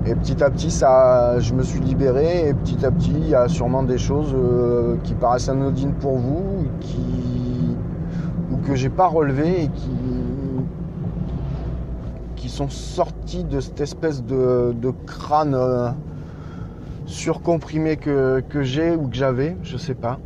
Et 0.05 0.13
petit 0.15 0.43
à 0.43 0.49
petit, 0.49 0.69
ça, 0.69 1.39
je 1.39 1.53
me 1.53 1.63
suis 1.63 1.79
libéré. 1.79 2.49
Et 2.49 2.53
petit 2.53 2.85
à 2.85 2.91
petit, 2.91 3.13
il 3.15 3.29
y 3.29 3.35
a 3.35 3.47
sûrement 3.47 3.83
des 3.83 3.97
choses 3.97 4.35
euh, 4.35 4.97
qui 5.03 5.13
paraissent 5.15 5.49
anodines 5.49 5.93
pour 5.93 6.17
vous, 6.17 6.43
qui, 6.79 7.75
ou 8.51 8.57
que 8.57 8.75
j'ai 8.75 8.89
pas 8.89 9.07
relevées 9.07 9.63
et 9.63 9.67
qui 9.69 9.89
sont 12.53 12.69
sortis 12.69 13.43
de 13.43 13.59
cette 13.59 13.81
espèce 13.81 14.23
de, 14.23 14.93
crâne 15.05 15.55
euh, 15.55 15.89
surcomprimé 17.05 17.97
que, 17.97 18.43
que 18.47 18.63
j'ai 18.63 18.95
ou 18.95 19.07
que 19.07 19.15
j'avais, 19.15 19.57
je 19.63 19.77
sais 19.77 19.95
pas. 19.95 20.19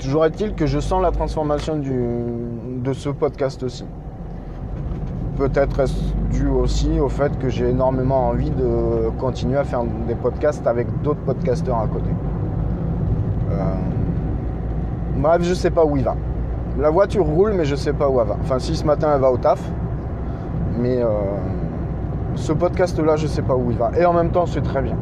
Toujours 0.00 0.24
est-il 0.24 0.54
que 0.54 0.66
je 0.66 0.78
sens 0.78 1.02
la 1.02 1.10
transformation 1.10 1.76
du, 1.76 1.92
de 2.82 2.92
ce 2.92 3.10
podcast 3.10 3.62
aussi. 3.62 3.84
Peut-être 5.36 5.80
est-ce 5.80 5.94
dû 6.30 6.46
aussi 6.46 7.00
au 7.00 7.08
fait 7.08 7.36
que 7.38 7.48
j'ai 7.48 7.68
énormément 7.68 8.28
envie 8.28 8.50
de 8.50 9.10
continuer 9.18 9.58
à 9.58 9.64
faire 9.64 9.82
des 10.06 10.14
podcasts 10.14 10.66
avec 10.66 10.86
d'autres 11.02 11.20
podcasteurs 11.20 11.78
à 11.78 11.86
côté. 11.86 12.10
Euh, 13.50 13.74
Bref, 15.16 15.42
je 15.42 15.52
sais 15.52 15.70
pas 15.70 15.84
où 15.84 15.98
il 15.98 16.04
va. 16.04 16.16
La 16.78 16.88
voiture 16.88 17.24
roule, 17.24 17.52
mais 17.52 17.66
je 17.66 17.74
sais 17.74 17.92
pas 17.92 18.08
où 18.08 18.20
elle 18.20 18.28
va. 18.28 18.36
Enfin, 18.40 18.58
si 18.58 18.74
ce 18.74 18.84
matin 18.84 19.10
elle 19.14 19.20
va 19.20 19.30
au 19.30 19.36
taf, 19.36 19.60
mais 20.80 21.02
euh, 21.02 21.08
ce 22.36 22.52
podcast-là, 22.52 23.16
je 23.16 23.26
sais 23.26 23.42
pas 23.42 23.54
où 23.54 23.70
il 23.70 23.76
va. 23.76 23.90
Et 23.98 24.04
en 24.04 24.12
même 24.12 24.30
temps, 24.30 24.46
c'est 24.46 24.62
très 24.62 24.82
bien. 24.82 24.96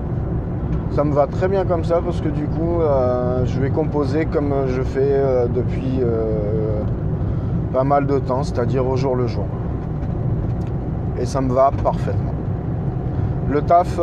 Ça 0.90 1.04
me 1.04 1.12
va 1.12 1.26
très 1.26 1.48
bien 1.48 1.64
comme 1.64 1.84
ça 1.84 2.00
parce 2.04 2.20
que 2.20 2.28
du 2.28 2.46
coup, 2.46 2.80
euh, 2.80 3.44
je 3.44 3.60
vais 3.60 3.70
composer 3.70 4.26
comme 4.26 4.52
je 4.66 4.82
fais 4.82 5.00
euh, 5.02 5.46
depuis 5.46 6.00
pas 7.72 7.84
mal 7.84 8.06
de 8.06 8.18
temps, 8.18 8.42
c'est-à-dire 8.42 8.86
au 8.86 8.96
jour 8.96 9.14
le 9.14 9.26
jour. 9.26 9.44
Et 11.20 11.26
ça 11.26 11.40
me 11.40 11.52
va 11.52 11.70
parfaitement. 11.82 12.32
Le 13.50 13.62
taf, 13.62 13.98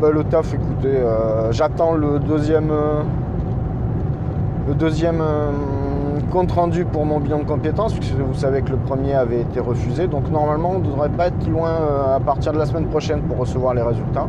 bah, 0.00 0.10
le 0.12 0.24
taf, 0.24 0.54
écoutez, 0.54 0.98
j'attends 1.50 1.94
le 1.94 2.18
deuxième, 2.18 2.72
le 4.66 4.74
deuxième 4.74 5.22
compte 6.28 6.52
rendu 6.52 6.84
pour 6.84 7.04
mon 7.04 7.20
bilan 7.20 7.40
de 7.40 7.44
compétences, 7.44 7.94
puisque 7.94 8.14
vous 8.14 8.34
savez 8.34 8.62
que 8.62 8.70
le 8.70 8.76
premier 8.76 9.14
avait 9.14 9.40
été 9.40 9.60
refusé. 9.60 10.06
Donc 10.06 10.30
normalement, 10.30 10.72
on 10.76 10.78
ne 10.78 10.84
devrait 10.84 11.08
pas 11.08 11.28
être 11.28 11.48
loin 11.48 11.70
euh, 11.70 12.16
à 12.16 12.20
partir 12.20 12.52
de 12.52 12.58
la 12.58 12.66
semaine 12.66 12.86
prochaine 12.86 13.22
pour 13.22 13.38
recevoir 13.38 13.74
les 13.74 13.82
résultats. 13.82 14.26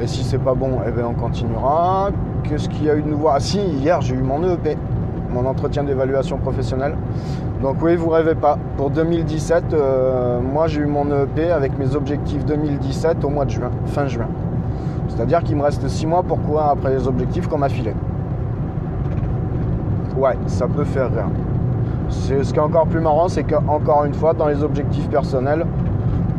Et 0.00 0.06
si 0.06 0.24
c'est 0.24 0.38
pas 0.38 0.54
bon, 0.54 0.78
eh 0.86 0.90
ben 0.90 1.04
on 1.08 1.14
continuera. 1.14 2.10
Qu'est-ce 2.44 2.68
qu'il 2.68 2.84
y 2.84 2.90
a 2.90 2.96
eu 2.96 3.02
de 3.02 3.08
nouveau? 3.08 3.28
Ah 3.28 3.40
si, 3.40 3.58
hier 3.58 4.00
j'ai 4.00 4.14
eu 4.14 4.22
mon 4.22 4.42
EEP, 4.42 4.78
mon 5.30 5.44
entretien 5.44 5.82
d'évaluation 5.82 6.38
professionnelle. 6.38 6.96
Donc 7.62 7.82
oui, 7.82 7.96
vous 7.96 8.08
rêvez 8.08 8.36
pas. 8.36 8.58
Pour 8.76 8.90
2017, 8.90 9.64
euh, 9.72 10.40
moi 10.40 10.68
j'ai 10.68 10.80
eu 10.82 10.86
mon 10.86 11.06
EEP 11.06 11.50
avec 11.52 11.76
mes 11.78 11.96
objectifs 11.96 12.44
2017 12.44 13.24
au 13.24 13.28
mois 13.28 13.44
de 13.44 13.50
juin, 13.50 13.70
fin 13.86 14.06
juin. 14.06 14.28
C'est-à-dire 15.08 15.42
qu'il 15.42 15.56
me 15.56 15.62
reste 15.62 15.86
6 15.88 16.06
mois 16.06 16.22
pour 16.22 16.40
courir 16.42 16.66
après 16.66 16.94
les 16.94 17.08
objectifs 17.08 17.48
qu'on 17.48 17.58
m'a 17.58 17.68
filés. 17.68 17.94
Ouais, 20.18 20.36
ça 20.48 20.66
peut 20.66 20.82
faire 20.84 21.10
rire. 21.12 21.28
Ce 22.08 22.32
qui 22.32 22.56
est 22.56 22.58
encore 22.58 22.86
plus 22.86 23.00
marrant, 23.00 23.28
c'est 23.28 23.44
qu'encore 23.44 24.04
une 24.04 24.14
fois, 24.14 24.32
dans 24.32 24.48
les 24.48 24.64
objectifs 24.64 25.08
personnels, 25.08 25.64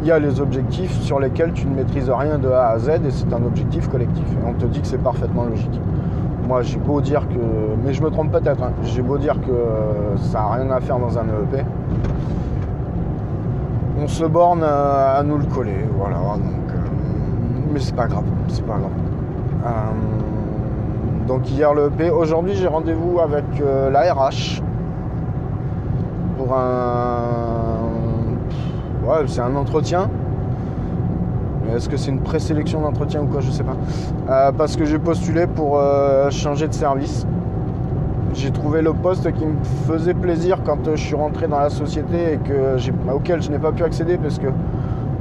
il 0.01 0.07
y 0.07 0.11
a 0.11 0.19
les 0.19 0.41
objectifs 0.41 0.99
sur 1.01 1.19
lesquels 1.19 1.53
tu 1.53 1.65
ne 1.65 1.75
maîtrises 1.75 2.09
rien 2.09 2.37
de 2.37 2.49
A 2.49 2.71
à 2.71 2.79
Z 2.79 2.89
et 2.89 3.11
c'est 3.11 3.31
un 3.33 3.43
objectif 3.45 3.87
collectif. 3.87 4.25
Et 4.33 4.45
on 4.45 4.53
te 4.53 4.65
dit 4.65 4.81
que 4.81 4.87
c'est 4.87 5.01
parfaitement 5.01 5.45
logique. 5.45 5.79
Moi, 6.45 6.61
j'ai 6.61 6.77
beau 6.77 6.99
dire 6.99 7.27
que. 7.29 7.39
Mais 7.85 7.93
je 7.93 8.01
me 8.03 8.09
trompe 8.09 8.31
peut-être, 8.33 8.61
hein. 8.63 8.71
j'ai 8.83 9.01
beau 9.01 9.17
dire 9.17 9.35
que 9.39 10.17
ça 10.17 10.39
n'a 10.39 10.47
rien 10.55 10.71
à 10.71 10.81
faire 10.81 10.99
dans 10.99 11.17
un 11.17 11.23
EEP. 11.23 11.63
On 14.01 14.07
se 14.07 14.25
borne 14.25 14.63
à, 14.63 15.17
à 15.17 15.23
nous 15.23 15.37
le 15.37 15.45
coller, 15.45 15.85
voilà. 15.97 16.15
Donc, 16.15 16.69
euh, 16.69 17.71
mais 17.71 17.79
c'est 17.79 17.95
pas 17.95 18.07
grave, 18.07 18.23
c'est 18.49 18.65
pas 18.65 18.77
grave. 18.77 18.91
Euh, 19.65 19.69
donc 21.27 21.49
hier 21.49 21.73
le 21.73 21.87
EP. 21.87 22.09
Aujourd'hui 22.09 22.53
j'ai 22.55 22.67
rendez-vous 22.67 23.19
avec 23.19 23.45
euh, 23.61 23.89
la 23.89 24.13
RH 24.13 24.61
pour 26.37 26.53
un. 26.55 27.19
Ouais, 29.05 29.23
c'est 29.27 29.41
un 29.41 29.55
entretien. 29.55 30.09
Est-ce 31.75 31.87
que 31.87 31.97
c'est 31.97 32.09
une 32.11 32.21
présélection 32.21 32.81
d'entretien 32.81 33.21
ou 33.21 33.25
quoi 33.27 33.41
Je 33.41 33.51
sais 33.51 33.63
pas. 33.63 33.75
Euh, 34.29 34.51
parce 34.51 34.75
que 34.75 34.85
j'ai 34.85 34.97
postulé 34.99 35.45
pour 35.47 35.77
euh, 35.77 36.29
changer 36.31 36.67
de 36.67 36.73
service. 36.73 37.27
J'ai 38.33 38.51
trouvé 38.51 38.81
le 38.81 38.93
poste 38.93 39.31
qui 39.33 39.45
me 39.45 39.55
faisait 39.87 40.13
plaisir 40.13 40.59
quand 40.65 40.87
euh, 40.87 40.95
je 40.95 41.03
suis 41.03 41.15
rentré 41.15 41.47
dans 41.47 41.59
la 41.59 41.69
société 41.69 42.33
et 42.33 42.37
que 42.37 42.77
j'ai- 42.77 42.93
auquel 43.13 43.41
je 43.41 43.51
n'ai 43.51 43.59
pas 43.59 43.71
pu 43.71 43.83
accéder 43.83 44.17
parce 44.17 44.39
que 44.39 44.47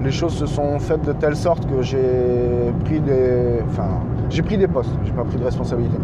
les 0.02 0.10
choses 0.10 0.34
se 0.34 0.46
sont 0.46 0.78
faites 0.78 1.02
de 1.04 1.12
telle 1.12 1.36
sorte 1.36 1.66
que 1.66 1.82
j'ai 1.82 2.72
pris 2.84 3.00
des. 3.00 3.60
Enfin, 3.68 3.88
j'ai 4.30 4.42
pris 4.42 4.58
des 4.58 4.68
postes, 4.68 4.90
j'ai 5.04 5.12
pas 5.12 5.24
pris 5.24 5.38
de 5.38 5.44
responsabilité. 5.44 5.96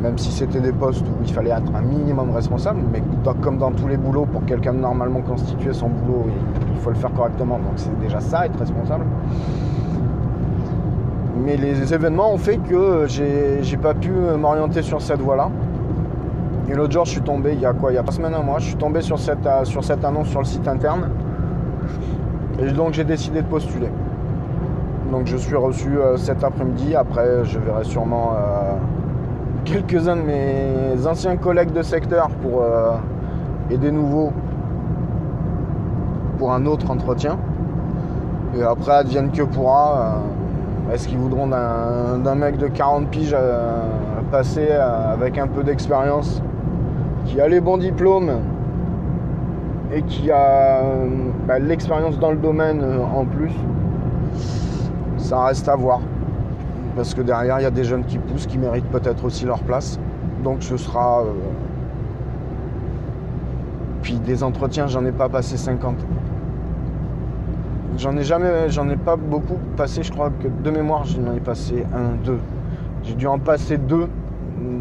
Même 0.00 0.18
si 0.18 0.30
c'était 0.30 0.60
des 0.60 0.72
postes 0.72 1.02
où 1.02 1.24
il 1.24 1.32
fallait 1.32 1.50
être 1.50 1.74
un 1.74 1.80
minimum 1.80 2.30
responsable, 2.30 2.80
mais 2.92 3.02
comme 3.40 3.58
dans 3.58 3.72
tous 3.72 3.88
les 3.88 3.96
boulots, 3.96 4.26
pour 4.26 4.44
quelqu'un 4.44 4.74
de 4.74 4.78
normalement 4.78 5.22
constitué, 5.22 5.72
son 5.72 5.88
boulot, 5.88 6.26
il, 6.74 6.80
faut 6.80 6.90
le 6.90 6.96
faire 6.96 7.12
correctement. 7.12 7.58
Donc 7.58 7.72
c'est 7.76 7.98
déjà 8.00 8.20
ça, 8.20 8.46
être 8.46 8.58
responsable. 8.58 9.04
Mais 11.42 11.56
les 11.56 11.92
événements 11.92 12.32
ont 12.32 12.38
fait 12.38 12.58
que 12.58 13.06
j'ai 13.08 13.76
pas 13.78 13.94
pu 13.94 14.10
m'orienter 14.10 14.82
sur 14.82 15.00
cette 15.00 15.20
voie-là. 15.20 15.50
Et 16.70 16.74
l'autre 16.74 16.92
jour, 16.92 17.04
je 17.04 17.10
suis 17.10 17.22
tombé, 17.22 17.52
il 17.54 17.60
y 17.60 17.66
a 17.66 17.72
quoi 17.72 17.92
Il 17.92 17.94
y 17.94 17.98
a 17.98 18.02
pas 18.02 18.12
semaine, 18.12 18.34
un 18.34 18.42
mois, 18.42 18.58
je 18.58 18.66
suis 18.66 18.76
tombé 18.76 19.00
sur 19.00 19.18
cette 19.18 19.46
annonce 20.04 20.28
sur 20.28 20.40
le 20.40 20.46
site 20.46 20.68
interne. 20.68 21.10
Et 22.58 22.70
donc 22.70 22.92
j'ai 22.92 23.04
décidé 23.04 23.42
de 23.42 23.46
postuler. 23.46 23.88
Donc 25.10 25.26
je 25.26 25.36
suis 25.36 25.56
reçu 25.56 25.98
euh, 25.98 26.16
cet 26.16 26.42
après-midi. 26.44 26.94
Après, 26.94 27.44
je 27.44 27.58
verrai 27.58 27.84
sûrement 27.84 28.32
euh, 28.32 28.74
quelques-uns 29.64 30.16
de 30.16 30.22
mes 30.22 31.06
anciens 31.06 31.36
collègues 31.36 31.72
de 31.72 31.82
secteur 31.82 32.28
pour 32.42 32.62
euh, 32.62 32.92
et 33.70 33.76
des 33.76 33.92
nouveaux 33.92 34.32
pour 36.38 36.52
un 36.52 36.66
autre 36.66 36.90
entretien. 36.90 37.38
Et 38.56 38.62
après, 38.62 38.92
advienne 38.92 39.30
que 39.30 39.42
pourra. 39.42 40.20
euh, 40.90 40.94
Est-ce 40.94 41.08
qu'ils 41.08 41.18
voudront 41.18 41.46
d'un 41.48 42.34
mec 42.34 42.56
de 42.58 42.66
40 42.68 43.08
piges 43.08 43.34
euh, 43.38 43.82
passer 44.30 44.68
euh, 44.70 45.12
avec 45.12 45.38
un 45.38 45.46
peu 45.46 45.62
d'expérience, 45.62 46.42
qui 47.24 47.40
a 47.40 47.48
les 47.48 47.60
bons 47.60 47.78
diplômes 47.78 48.32
et 49.92 50.02
qui 50.02 50.30
a 50.30 50.80
euh, 50.82 51.06
bah, 51.46 51.58
l'expérience 51.58 52.18
dans 52.18 52.30
le 52.32 52.36
domaine 52.38 52.80
euh, 52.82 52.98
en 53.02 53.24
plus? 53.24 53.52
Ça 55.24 55.42
reste 55.46 55.66
à 55.70 55.74
voir. 55.74 56.00
Parce 56.94 57.14
que 57.14 57.22
derrière, 57.22 57.58
il 57.58 57.62
y 57.62 57.66
a 57.66 57.70
des 57.70 57.84
jeunes 57.84 58.04
qui 58.04 58.18
poussent, 58.18 58.46
qui 58.46 58.58
méritent 58.58 58.90
peut-être 58.90 59.24
aussi 59.24 59.46
leur 59.46 59.60
place. 59.60 59.98
Donc 60.44 60.62
ce 60.62 60.76
sera... 60.76 61.22
euh, 61.22 61.32
Puis 64.02 64.18
des 64.18 64.42
entretiens, 64.42 64.86
j'en 64.86 65.02
ai 65.06 65.12
pas 65.12 65.30
passé 65.30 65.56
50. 65.56 65.96
J'en 67.96 68.14
ai 68.18 68.22
jamais, 68.22 68.68
j'en 68.68 68.86
ai 68.90 68.96
pas 68.96 69.16
beaucoup 69.16 69.56
passé. 69.78 70.02
Je 70.02 70.12
crois 70.12 70.28
que 70.28 70.46
de 70.46 70.70
mémoire, 70.70 71.04
j'en 71.06 71.32
ai 71.32 71.40
passé 71.40 71.86
un, 71.94 72.22
deux. 72.22 72.40
J'ai 73.02 73.14
dû 73.14 73.26
en 73.26 73.38
passer 73.38 73.78
deux 73.78 74.08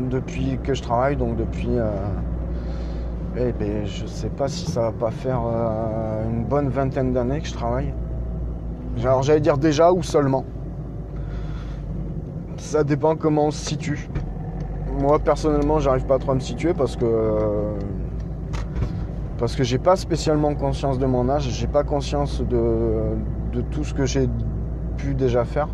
depuis 0.10 0.60
que 0.62 0.74
je 0.74 0.82
travaille, 0.82 1.16
donc 1.16 1.38
depuis. 1.38 1.70
Euh, 1.80 1.90
eh 3.38 3.54
ben, 3.54 3.86
je 3.86 4.06
sais 4.08 4.30
pas 4.30 4.50
si 4.50 4.70
ça 4.70 4.82
va 4.82 4.92
pas 4.92 5.12
faire 5.12 5.40
euh, 5.46 6.30
une 6.30 6.44
bonne 6.44 6.68
vingtaine 6.68 7.14
d'années 7.14 7.40
que 7.40 7.48
je 7.48 7.54
travaille. 7.54 7.94
Alors 9.02 9.24
j'allais 9.24 9.40
dire 9.40 9.58
déjà 9.58 9.92
ou 9.92 10.04
seulement. 10.04 10.46
Ça 12.58 12.84
dépend 12.84 13.16
comment 13.16 13.48
on 13.48 13.52
se 13.52 13.66
situe. 13.66 14.10
Moi 15.00 15.20
personnellement 15.20 15.80
j'arrive 15.80 16.06
pas 16.06 16.20
trop 16.20 16.32
à 16.32 16.36
me 16.36 16.40
situer 16.40 16.74
parce 16.74 16.96
que 16.96 17.06
parce 19.38 19.56
que 19.56 19.64
j'ai 19.64 19.80
pas 19.80 19.96
spécialement 19.96 20.56
conscience 20.56 21.00
de 21.00 21.06
mon 21.06 21.28
âge, 21.30 21.50
j'ai 21.50 21.68
pas 21.68 21.84
conscience 21.84 22.42
de, 22.42 23.16
de 23.52 23.62
tout 23.62 23.84
ce 23.84 23.94
que 23.94 24.06
j'ai 24.06 24.30
pu 24.98 25.16
déjà 25.16 25.44
faire. 25.44 25.68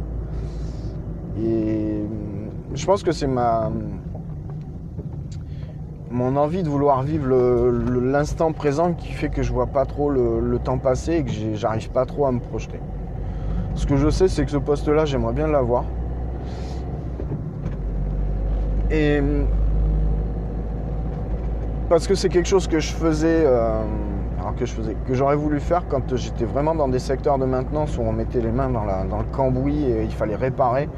Et 1.37 2.03
je 2.73 2.85
pense 2.85 3.03
que 3.03 3.11
c'est 3.11 3.27
ma 3.27 3.69
mon 6.11 6.35
envie 6.37 6.63
de 6.63 6.69
vouloir 6.69 7.03
vivre 7.03 7.27
l'instant 8.01 8.51
présent 8.51 8.93
qui 8.93 9.11
fait 9.13 9.29
que 9.29 9.43
je 9.43 9.53
vois 9.53 9.67
pas 9.67 9.85
trop 9.85 10.09
le, 10.09 10.59
temps 10.59 10.79
passer 10.79 11.17
et 11.17 11.23
que 11.23 11.31
j'arrive 11.53 11.91
pas 11.91 12.05
trop 12.05 12.25
à 12.25 12.31
me 12.31 12.39
projeter. 12.39 12.79
Ce 13.79 13.87
que 13.87 13.95
je 13.95 14.09
sais, 14.09 14.27
c'est 14.27 14.43
que 14.43 14.51
ce 14.51 14.57
poste-là, 14.57 15.05
j'aimerais 15.05 15.31
bien 15.31 15.47
l'avoir. 15.47 15.85
Et 18.91 19.21
parce 21.87 22.05
que 22.05 22.13
c'est 22.13 22.27
quelque 22.27 22.49
chose 22.49 22.67
que 22.67 22.81
je 22.81 22.91
faisais, 22.91 23.43
euh, 23.45 23.81
que 24.57 24.65
je 24.65 24.73
faisais, 24.73 24.97
que 25.07 25.13
j'aurais 25.13 25.37
voulu 25.37 25.61
faire 25.61 25.83
quand 25.87 26.13
j'étais 26.17 26.43
vraiment 26.43 26.75
dans 26.75 26.89
des 26.89 26.99
secteurs 26.99 27.37
de 27.37 27.45
maintenance 27.45 27.97
où 27.97 28.01
on 28.01 28.11
mettait 28.11 28.41
les 28.41 28.51
mains 28.51 28.69
dans, 28.69 28.83
dans 29.09 29.19
le 29.19 29.31
cambouis 29.31 29.85
et 29.85 30.03
il 30.03 30.11
fallait 30.11 30.35
réparer 30.35 30.89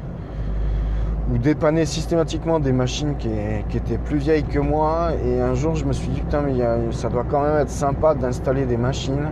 ou 1.32 1.38
dépanner 1.38 1.86
systématiquement 1.86 2.58
des 2.58 2.72
machines 2.72 3.14
qui, 3.16 3.28
étaient 3.76 3.98
plus 3.98 4.18
vieilles 4.18 4.42
que 4.42 4.58
moi. 4.58 5.10
Et 5.24 5.40
un 5.40 5.54
jour, 5.54 5.76
je 5.76 5.84
me 5.84 5.92
suis 5.92 6.08
dit, 6.08 6.20
putain, 6.20 6.40
mais 6.40 6.54
ça 6.90 7.08
doit 7.08 7.26
quand 7.30 7.42
même 7.42 7.58
être 7.58 7.70
sympa 7.70 8.16
d'installer 8.16 8.66
des 8.66 8.76
machines 8.76 9.28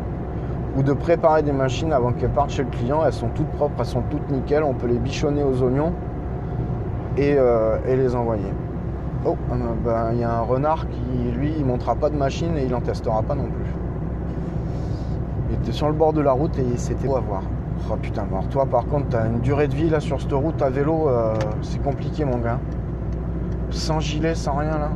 ou 0.81 0.83
de 0.83 0.95
préparer 0.95 1.43
des 1.43 1.53
machines 1.53 1.93
avant 1.93 2.13
qu'elles 2.13 2.31
partent 2.31 2.51
chez 2.51 2.63
le 2.63 2.71
client. 2.71 3.03
Elles 3.05 3.13
sont 3.13 3.29
toutes 3.29 3.51
propres, 3.51 3.75
elles 3.79 3.85
sont 3.85 4.03
toutes 4.11 4.31
nickel. 4.31 4.65
On 4.65 4.73
peut 4.73 4.87
les 4.87 4.99
bichonner 4.99 5.43
aux 5.43 5.63
oignons 5.63 5.93
et, 7.19 7.35
euh, 7.37 7.77
les 7.87 8.17
envoyer. 8.17 8.51
Oh, 9.27 9.37
euh, 9.53 9.57
ben, 9.85 10.13
il 10.15 10.21
y 10.21 10.25
a 10.25 10.39
un 10.39 10.41
renard 10.41 10.87
qui, 10.89 11.31
lui, 11.37 11.53
il 11.59 11.97
pas 12.01 12.09
de 12.09 12.17
machine 12.17 12.57
et 12.57 12.65
il 12.65 12.75
en 12.75 12.81
testera 12.81 13.23
pas 13.23 13.35
non 13.35 13.45
plus. 13.45 13.75
Il 15.51 15.57
était 15.57 15.73
sur 15.73 15.89
le 15.89 15.93
bord 15.93 16.15
de 16.15 16.23
la 16.23 16.33
route 16.33 16.59
et 16.59 16.79
c'était 16.79 17.07
beau 17.07 17.17
à 17.17 17.21
voir. 17.21 17.43
Oh 17.91 17.97
putain, 17.97 18.25
alors 18.31 18.49
toi 18.49 18.67
par 18.67 18.87
contre, 18.87 19.09
t'as 19.09 19.27
une 19.27 19.41
durée 19.41 19.69
de 19.69 19.75
vie 19.75 19.91
là 19.91 20.01
sur 20.01 20.21
cette 20.21 20.33
route 20.33 20.61
à 20.63 20.71
vélo, 20.71 21.09
euh, 21.09 21.35
c'est 21.63 21.83
compliqué 21.83 22.25
mon 22.25 22.39
gars. 22.39 22.59
Sans 23.71 24.01
gilet, 24.01 24.35
sans 24.35 24.57
rien 24.57 24.79
là. 24.79 24.91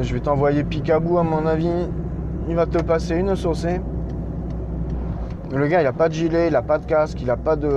Je 0.00 0.14
vais 0.14 0.20
t'envoyer 0.20 0.64
Picabou 0.64 1.18
à 1.18 1.22
mon 1.22 1.44
avis. 1.44 1.68
Il 2.48 2.56
va 2.56 2.66
te 2.66 2.78
passer 2.78 3.16
une 3.16 3.36
saucée. 3.36 3.80
Le 5.54 5.66
gars, 5.66 5.82
il 5.82 5.86
a 5.86 5.92
pas 5.92 6.08
de 6.08 6.14
gilet, 6.14 6.48
il 6.48 6.56
a 6.56 6.62
pas 6.62 6.78
de 6.78 6.86
casque, 6.86 7.20
il 7.20 7.30
a 7.30 7.36
pas 7.36 7.56
de, 7.56 7.68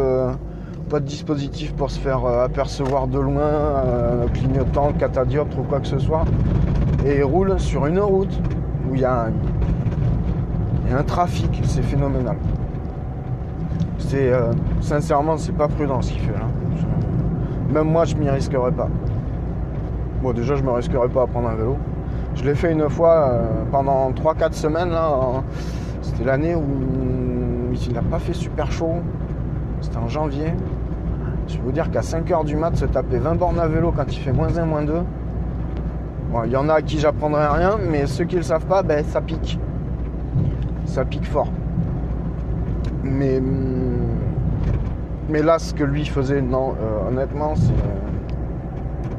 pas 0.89 1.01
de 1.01 1.05
dispositif 1.05 1.73
pour 1.73 1.91
se 1.91 1.99
faire 1.99 2.23
euh, 2.23 2.45
apercevoir 2.45 3.07
de 3.07 3.19
loin, 3.19 3.41
euh, 3.41 4.27
clignotant, 4.33 4.93
catadioptre 4.93 5.59
ou 5.59 5.63
quoi 5.63 5.81
que 5.81 5.87
ce 5.87 5.99
soit. 5.99 6.23
Et 7.05 7.17
il 7.17 7.23
roule 7.25 7.59
sur 7.59 7.85
une 7.85 7.99
route 7.99 8.31
où 8.89 8.95
il 8.95 9.01
y 9.01 9.05
a 9.05 9.27
un 10.97 11.03
trafic, 11.03 11.61
c'est 11.65 11.81
phénoménal. 11.81 12.37
C'est 13.99 14.31
euh, 14.31 14.53
sincèrement, 14.79 15.35
c'est 15.35 15.51
pas 15.51 15.67
prudent 15.67 16.01
ce 16.01 16.13
qu'il 16.13 16.21
fait 16.21 16.31
là. 16.31 16.47
même 17.73 17.91
moi, 17.91 18.05
je 18.05 18.15
m'y 18.15 18.29
risquerais 18.29 18.71
pas. 18.71 18.87
Bon, 20.23 20.31
déjà, 20.31 20.55
je 20.55 20.63
me 20.63 20.71
risquerais 20.71 21.09
pas 21.09 21.23
à 21.23 21.27
prendre 21.27 21.49
un 21.49 21.55
vélo. 21.55 21.75
Je 22.35 22.45
l'ai 22.45 22.55
fait 22.55 22.71
une 22.71 22.89
fois 22.89 23.33
pendant 23.69 24.11
3-4 24.11 24.53
semaines 24.53 24.91
là. 24.91 25.43
C'était 26.01 26.23
l'année 26.23 26.55
où 26.55 27.24
il 27.75 27.93
n'a 27.93 28.01
pas 28.01 28.19
fait 28.19 28.33
super 28.33 28.71
chaud. 28.71 29.01
C'était 29.81 29.97
en 29.97 30.07
janvier. 30.07 30.53
Je 31.47 31.57
peux 31.57 31.63
vous 31.63 31.71
dire 31.71 31.91
qu'à 31.91 32.01
5h 32.01 32.45
du 32.45 32.55
mat, 32.55 32.75
se 32.75 32.85
taper 32.85 33.17
20 33.17 33.35
bornes 33.35 33.59
à 33.59 33.67
vélo 33.67 33.93
quand 33.95 34.11
il 34.11 34.19
fait 34.19 34.31
moins 34.31 34.57
1, 34.57 34.65
moins 34.65 34.83
2. 34.83 34.93
Bon, 36.31 36.43
il 36.43 36.51
y 36.51 36.55
en 36.55 36.69
a 36.69 36.75
à 36.75 36.81
qui 36.81 36.97
j'apprendrai 36.97 37.47
rien, 37.47 37.77
mais 37.89 38.07
ceux 38.07 38.25
qui 38.25 38.35
ne 38.35 38.39
le 38.39 38.45
savent 38.45 38.65
pas, 38.65 38.81
ben, 38.83 39.03
ça 39.05 39.21
pique. 39.21 39.59
Ça 40.85 41.05
pique 41.05 41.25
fort. 41.25 41.49
Mais, 43.03 43.41
mais 45.29 45.43
là, 45.43 45.59
ce 45.59 45.73
que 45.73 45.83
lui 45.83 46.05
faisait, 46.05 46.41
non, 46.41 46.73
euh, 46.81 47.09
honnêtement, 47.09 47.55
c'est, 47.55 47.73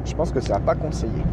je 0.05 0.15
pense 0.15 0.31
que 0.31 0.41
ça 0.41 0.53
n'a 0.53 0.59
pas 0.59 0.75
conseillé. 0.75 1.23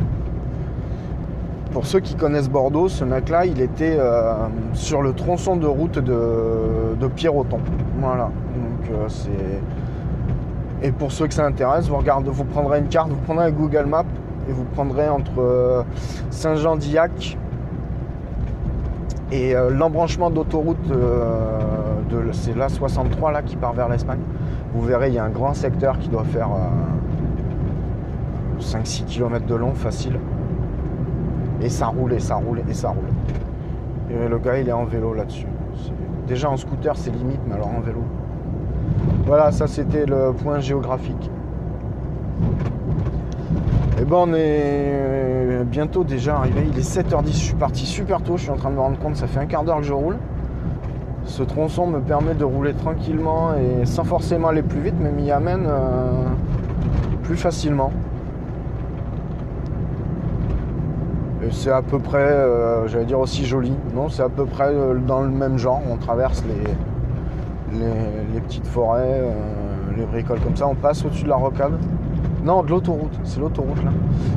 Pour 1.74 1.86
ceux 1.86 2.00
qui 2.00 2.14
connaissent 2.14 2.48
Bordeaux, 2.48 2.88
ce 2.88 3.04
mec-là, 3.04 3.44
il 3.44 3.60
était 3.60 3.96
euh, 3.98 4.46
sur 4.72 5.02
le 5.02 5.12
tronçon 5.12 5.56
de 5.56 5.66
route 5.66 5.98
de, 5.98 6.96
de 6.98 7.06
Pierroton. 7.08 7.60
Voilà. 7.98 8.30
Donc 8.54 8.90
euh, 8.90 9.04
c'est. 9.08 10.86
Et 10.86 10.92
pour 10.92 11.12
ceux 11.12 11.26
que 11.26 11.34
ça 11.34 11.44
intéresse, 11.44 11.88
vous 11.88 11.96
regardez, 11.96 12.30
vous 12.30 12.44
prendrez 12.44 12.78
une 12.78 12.88
carte, 12.88 13.10
vous 13.10 13.16
prendrez 13.16 13.46
un 13.46 13.50
Google 13.50 13.86
Maps 13.86 14.04
et 14.48 14.52
vous 14.52 14.64
prendrez 14.64 15.08
entre 15.08 15.84
Saint-Jean-d'Illac 16.30 17.38
et 19.32 19.54
l'embranchement 19.70 20.30
d'autoroute 20.30 20.92
c'est 22.32 22.56
la 22.56 22.68
63 22.68 23.32
là 23.32 23.42
qui 23.42 23.56
part 23.56 23.72
vers 23.72 23.88
l'Espagne. 23.88 24.20
Vous 24.72 24.82
verrez, 24.82 25.08
il 25.08 25.14
y 25.14 25.18
a 25.18 25.24
un 25.24 25.30
grand 25.30 25.54
secteur 25.54 25.98
qui 25.98 26.08
doit 26.08 26.24
faire 26.24 26.48
5-6 28.60 29.02
euh, 29.02 29.06
km 29.06 29.46
de 29.46 29.54
long, 29.54 29.74
facile. 29.74 30.18
Et 31.64 31.70
ça 31.70 31.86
roule, 31.86 32.12
et 32.12 32.20
ça 32.20 32.34
roule, 32.36 32.60
et 32.68 32.74
ça 32.74 32.90
roule. 32.90 33.08
Et 34.10 34.28
le 34.28 34.38
gars, 34.38 34.58
il 34.58 34.68
est 34.68 34.72
en 34.72 34.84
vélo 34.84 35.14
là-dessus. 35.14 35.46
Déjà 36.28 36.50
en 36.50 36.58
scooter, 36.58 36.94
c'est 36.94 37.10
limite, 37.10 37.40
mais 37.48 37.54
alors 37.54 37.68
en 37.68 37.80
vélo. 37.80 38.02
Voilà, 39.26 39.50
ça 39.50 39.66
c'était 39.66 40.04
le 40.04 40.32
point 40.32 40.60
géographique. 40.60 41.30
Et 43.96 44.00
eh 44.02 44.04
ben 44.04 44.16
on 44.16 44.34
est 44.34 45.64
bientôt 45.64 46.04
déjà 46.04 46.36
arrivé. 46.36 46.66
Il 46.70 46.78
est 46.78 46.82
7h10, 46.82 47.28
je 47.28 47.32
suis 47.32 47.54
parti 47.54 47.86
super 47.86 48.20
tôt, 48.20 48.36
je 48.36 48.42
suis 48.42 48.50
en 48.50 48.56
train 48.56 48.68
de 48.70 48.74
me 48.74 48.80
rendre 48.80 48.98
compte, 48.98 49.16
ça 49.16 49.26
fait 49.26 49.40
un 49.40 49.46
quart 49.46 49.64
d'heure 49.64 49.78
que 49.78 49.84
je 49.84 49.94
roule. 49.94 50.18
Ce 51.24 51.42
tronçon 51.42 51.86
me 51.86 52.00
permet 52.00 52.34
de 52.34 52.44
rouler 52.44 52.74
tranquillement 52.74 53.54
et 53.54 53.86
sans 53.86 54.04
forcément 54.04 54.48
aller 54.48 54.62
plus 54.62 54.80
vite, 54.80 54.96
mais 55.00 55.10
m'y 55.10 55.30
amène 55.30 55.64
euh, 55.66 56.24
plus 57.22 57.36
facilement. 57.36 57.90
Et 61.33 61.33
c'est 61.50 61.70
à 61.70 61.82
peu 61.82 61.98
près, 61.98 62.18
euh, 62.18 62.86
j'allais 62.86 63.04
dire 63.04 63.20
aussi 63.20 63.44
joli. 63.44 63.72
Non, 63.94 64.08
c'est 64.08 64.22
à 64.22 64.28
peu 64.28 64.44
près 64.44 64.68
euh, 64.68 64.98
dans 64.98 65.20
le 65.20 65.28
même 65.28 65.58
genre. 65.58 65.80
On 65.90 65.96
traverse 65.96 66.44
les, 66.46 67.78
les, 67.78 68.40
petites 68.40 68.66
forêts, 68.66 69.22
les 69.96 70.04
bricoles 70.04 70.40
comme 70.40 70.56
ça. 70.56 70.66
On 70.66 70.74
passe 70.74 71.04
au-dessus 71.04 71.24
de 71.24 71.28
la 71.28 71.36
rocade. 71.36 71.72
Non, 72.44 72.62
de 72.62 72.70
l'autoroute. 72.70 73.18
C'est 73.24 73.40
l'autoroute 73.40 73.82
là. 73.84 73.90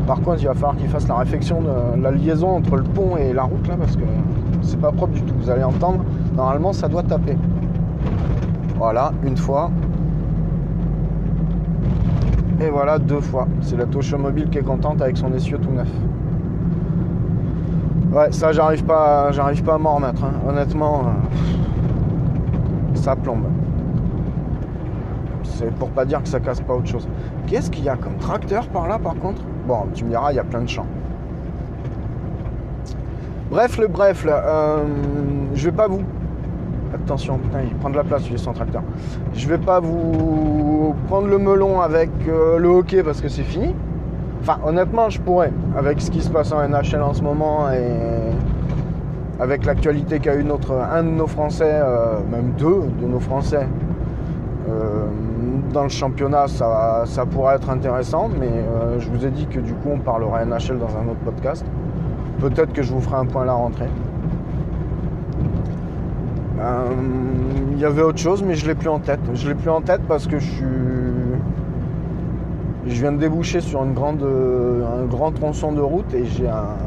Par 0.05 0.21
contre, 0.21 0.41
il 0.41 0.47
va 0.47 0.53
falloir 0.53 0.77
qu'il 0.77 0.87
fasse 0.87 1.07
la 1.07 1.15
réflexion 1.15 1.61
de 1.61 2.01
la 2.01 2.11
liaison 2.11 2.55
entre 2.55 2.77
le 2.77 2.83
pont 2.83 3.17
et 3.17 3.33
la 3.33 3.43
route 3.43 3.67
là 3.67 3.75
parce 3.77 3.95
que 3.95 4.03
c'est 4.61 4.79
pas 4.79 4.91
propre 4.91 5.13
du 5.13 5.21
tout. 5.21 5.35
Vous 5.37 5.49
allez 5.49 5.63
entendre 5.63 6.03
Normalement, 6.35 6.71
ça 6.71 6.87
doit 6.87 7.03
taper. 7.03 7.35
Voilà, 8.77 9.11
une 9.23 9.35
fois. 9.35 9.71
Et 12.61 12.69
voilà, 12.69 12.97
deux 12.97 13.21
fois. 13.21 13.47
C'est 13.61 13.77
la 13.77 13.85
touche 13.85 14.13
mobile 14.13 14.49
qui 14.49 14.57
est 14.57 14.63
contente 14.63 15.01
avec 15.01 15.17
son 15.17 15.33
essieu 15.33 15.57
tout 15.57 15.71
neuf. 15.71 15.89
Ouais, 18.11 18.31
ça, 18.31 18.51
j'arrive 18.51 18.83
pas, 18.85 19.31
j'arrive 19.31 19.63
pas 19.63 19.75
à 19.75 19.77
m'en 19.77 19.95
remettre. 19.95 20.23
Hein. 20.23 20.33
Honnêtement, 20.47 21.01
euh, 21.01 22.95
ça 22.95 23.15
plombe. 23.15 23.43
C'est 25.43 25.73
pour 25.75 25.89
pas 25.89 26.05
dire 26.05 26.21
que 26.21 26.29
ça 26.29 26.39
casse 26.39 26.61
pas 26.61 26.73
autre 26.73 26.87
chose. 26.87 27.07
Qu'est-ce 27.47 27.69
qu'il 27.69 27.83
y 27.83 27.89
a 27.89 27.95
comme 27.95 28.17
tracteur 28.17 28.67
par 28.67 28.87
là, 28.87 28.97
par 28.99 29.15
contre? 29.15 29.41
Bon, 29.67 29.87
tu 29.93 30.05
me 30.05 30.09
diras, 30.09 30.31
il 30.31 30.35
y 30.35 30.39
a 30.39 30.43
plein 30.43 30.61
de 30.61 30.69
champs. 30.69 30.85
Bref, 33.49 33.77
le 33.77 33.87
bref, 33.87 34.25
euh, 34.27 34.83
je 35.53 35.69
vais 35.69 35.75
pas 35.75 35.87
vous 35.87 36.01
Attention, 36.93 37.37
putain, 37.37 37.59
il 37.63 37.75
prend 37.75 37.89
de 37.89 37.95
la 37.95 38.03
place, 38.03 38.23
il 38.27 38.35
est 38.35 38.37
son 38.37 38.53
tracteur. 38.53 38.81
Je 39.33 39.47
vais 39.47 39.57
pas 39.57 39.79
vous 39.79 40.95
prendre 41.07 41.27
le 41.27 41.37
melon 41.37 41.81
avec 41.81 42.09
euh, 42.27 42.57
le 42.57 42.69
hockey 42.69 43.03
parce 43.03 43.19
que 43.19 43.27
c'est 43.27 43.43
fini. 43.43 43.75
Enfin, 44.41 44.57
honnêtement, 44.65 45.09
je 45.09 45.19
pourrais. 45.19 45.51
Avec 45.77 46.01
ce 46.01 46.11
qui 46.11 46.21
se 46.21 46.29
passe 46.29 46.51
en 46.51 46.67
NHL 46.67 47.01
en 47.01 47.13
ce 47.13 47.21
moment 47.21 47.69
et 47.71 48.31
avec 49.39 49.65
l'actualité 49.65 50.19
qu'a 50.19 50.35
eu 50.35 50.43
notre, 50.43 50.73
un 50.73 51.03
de 51.03 51.09
nos 51.09 51.27
Français, 51.27 51.71
euh, 51.71 52.19
même 52.31 52.53
deux 52.57 52.83
de 53.01 53.05
nos 53.05 53.19
Français, 53.19 53.67
euh, 54.69 55.05
dans 55.73 55.83
le 55.83 55.89
championnat, 55.89 56.47
ça, 56.47 57.03
ça, 57.05 57.25
pourrait 57.25 57.55
être 57.55 57.69
intéressant. 57.69 58.29
Mais 58.39 58.49
je 58.99 59.09
vous 59.09 59.25
ai 59.25 59.29
dit 59.29 59.47
que 59.47 59.59
du 59.59 59.73
coup, 59.73 59.89
on 59.93 59.99
parlera 59.99 60.43
NHL 60.45 60.79
dans 60.79 60.95
un 60.97 61.09
autre 61.09 61.21
podcast. 61.25 61.65
Peut-être 62.39 62.71
que 62.71 62.83
je 62.83 62.93
vous 62.93 63.01
ferai 63.01 63.17
un 63.17 63.25
point 63.25 63.43
à 63.43 63.45
la 63.45 63.53
rentrée. 63.53 63.89
Euh, 66.59 66.85
Il 67.71 67.79
y 67.79 67.85
avait 67.85 68.01
autre 68.01 68.17
chose, 68.17 68.43
mais 68.43 68.55
je 68.55 68.65
l'ai 68.67 68.75
plus 68.75 68.89
en 68.89 68.99
tête. 68.99 69.19
Je 69.33 69.47
l'ai 69.47 69.55
plus 69.55 69.69
en 69.69 69.81
tête 69.81 70.01
parce 70.07 70.27
que 70.27 70.39
je 70.39 70.49
suis. 70.49 70.65
Je 72.87 73.01
viens 73.01 73.11
de 73.11 73.17
déboucher 73.17 73.59
sur 73.59 73.83
une 73.83 73.93
grande, 73.93 74.23
un 74.23 75.05
grand 75.05 75.31
tronçon 75.31 75.73
de 75.73 75.81
route 75.81 76.13
et 76.13 76.25
j'ai 76.25 76.47
un. 76.47 76.77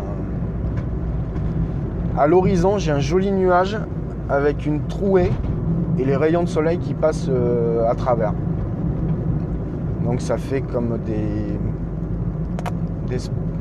À 2.18 2.26
l'horizon, 2.26 2.78
j'ai 2.78 2.90
un 2.90 3.00
joli 3.00 3.30
nuage 3.30 3.78
avec 4.28 4.64
une 4.64 4.80
trouée 4.82 5.30
et 5.98 6.04
les 6.04 6.16
rayons 6.16 6.42
de 6.42 6.48
soleil 6.48 6.78
qui 6.78 6.94
passent 6.94 7.28
euh, 7.28 7.88
à 7.88 7.94
travers. 7.94 8.32
Donc 10.04 10.22
ça 10.22 10.38
fait 10.38 10.62
comme 10.62 10.98
des. 11.04 11.58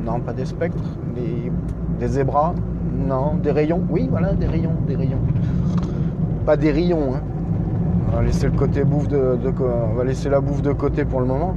non, 0.06 0.22
pas 0.22 0.34
des 0.34 0.46
spectres, 0.46 0.98
des, 1.16 1.52
des 2.00 2.08
zébras. 2.08 2.54
Non, 2.96 3.36
des 3.36 3.52
rayons. 3.52 3.82
Oui, 3.90 4.08
voilà, 4.10 4.34
des 4.34 4.48
rayons, 4.48 4.76
des 4.88 4.96
rayons. 4.96 5.20
Pas 6.46 6.56
des 6.56 6.72
rayons. 6.72 7.16
Hein. 7.16 7.22
On 8.12 8.16
va 8.16 8.24
laisser 8.24 8.48
le 8.48 8.58
côté 8.58 8.84
bouffe 8.84 9.08
de, 9.08 9.38
on 9.92 9.96
va 9.96 10.04
laisser 10.04 10.30
la 10.30 10.40
bouffe 10.40 10.62
de 10.62 10.72
côté 10.72 11.06
pour 11.06 11.20
le 11.20 11.28
moment. 11.28 11.56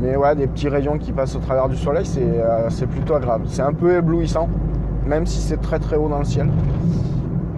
Mais 0.00 0.16
ouais, 0.16 0.34
des 0.36 0.46
petits 0.46 0.68
rayons 0.68 0.96
qui 0.98 1.12
passent 1.12 1.34
au 1.34 1.40
travers 1.40 1.68
du 1.68 1.76
soleil, 1.76 2.06
c'est 2.06 2.20
euh, 2.22 2.70
c'est 2.70 2.86
plutôt 2.86 3.14
agréable. 3.14 3.44
C'est 3.48 3.62
un 3.62 3.72
peu 3.72 3.96
éblouissant, 3.96 4.48
même 5.06 5.26
si 5.26 5.40
c'est 5.40 5.60
très 5.60 5.78
très 5.78 5.96
haut 5.96 6.08
dans 6.08 6.20
le 6.20 6.24
ciel. 6.24 6.48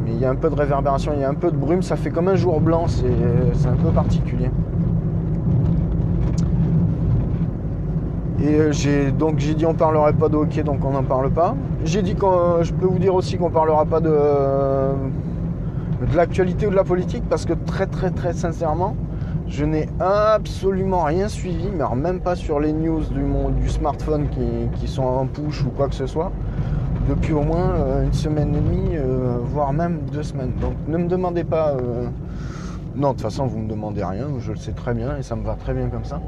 Mais 0.04 0.12
il 0.12 0.18
y 0.18 0.24
a 0.24 0.30
un 0.30 0.36
peu 0.36 0.48
de 0.48 0.54
réverbération, 0.54 1.12
il 1.14 1.20
y 1.20 1.24
a 1.24 1.28
un 1.28 1.34
peu 1.34 1.50
de 1.50 1.56
brume, 1.56 1.82
ça 1.82 1.96
fait 1.96 2.10
comme 2.10 2.28
un 2.28 2.36
jour 2.36 2.60
blanc, 2.60 2.86
c'est 2.88 3.68
un 3.68 3.76
peu 3.76 3.90
particulier. 3.90 4.50
Et 8.42 8.54
euh, 8.54 8.72
j'ai 8.72 9.10
donc 9.10 9.38
j'ai 9.38 9.54
dit 9.54 9.66
on 9.66 9.74
parlerait 9.74 10.14
pas 10.14 10.30
de 10.30 10.36
hockey, 10.36 10.62
donc 10.62 10.82
on 10.82 10.92
n'en 10.92 11.02
parle 11.02 11.30
pas. 11.30 11.54
J'ai 11.84 12.00
dit 12.00 12.14
qu'on, 12.14 12.62
je 12.62 12.72
peux 12.72 12.86
vous 12.86 12.98
dire 12.98 13.14
aussi 13.14 13.36
qu'on 13.36 13.50
parlera 13.50 13.84
pas 13.84 14.00
de 14.00 14.08
de 16.10 16.16
l'actualité 16.16 16.66
ou 16.66 16.70
de 16.70 16.76
la 16.76 16.84
politique 16.84 17.24
parce 17.28 17.44
que 17.44 17.52
très 17.52 17.86
très 17.86 18.10
très 18.10 18.32
sincèrement, 18.32 18.96
je 19.50 19.64
n'ai 19.64 19.88
absolument 19.98 21.02
rien 21.02 21.28
suivi, 21.28 21.68
mais 21.70 21.80
alors 21.80 21.96
même 21.96 22.20
pas 22.20 22.36
sur 22.36 22.60
les 22.60 22.72
news 22.72 23.02
du, 23.04 23.20
monde, 23.20 23.56
du 23.56 23.68
smartphone 23.68 24.28
qui, 24.28 24.78
qui 24.80 24.86
sont 24.88 25.02
en 25.02 25.26
push 25.26 25.64
ou 25.64 25.70
quoi 25.70 25.88
que 25.88 25.94
ce 25.96 26.06
soit, 26.06 26.30
depuis 27.08 27.32
au 27.32 27.42
moins 27.42 27.70
euh, 27.74 28.04
une 28.04 28.12
semaine 28.12 28.54
et 28.54 28.60
demie, 28.60 28.96
euh, 28.96 29.38
voire 29.42 29.72
même 29.72 30.02
deux 30.12 30.22
semaines. 30.22 30.52
Donc 30.60 30.74
ne 30.86 30.96
me 30.96 31.08
demandez 31.08 31.42
pas. 31.42 31.70
euh, 31.70 32.06
Non, 32.94 33.08
de 33.08 33.12
toute 33.14 33.22
façon, 33.22 33.46
vous 33.46 33.58
me 33.58 33.68
demandez 33.68 34.04
rien, 34.04 34.28
je 34.38 34.52
le 34.52 34.56
sais 34.58 34.72
très 34.72 34.94
bien 34.94 35.16
et 35.16 35.22
ça 35.22 35.34
me 35.34 35.44
va 35.44 35.54
très 35.54 35.74
bien 35.74 35.88
comme 35.88 36.04
ça. 36.04 36.20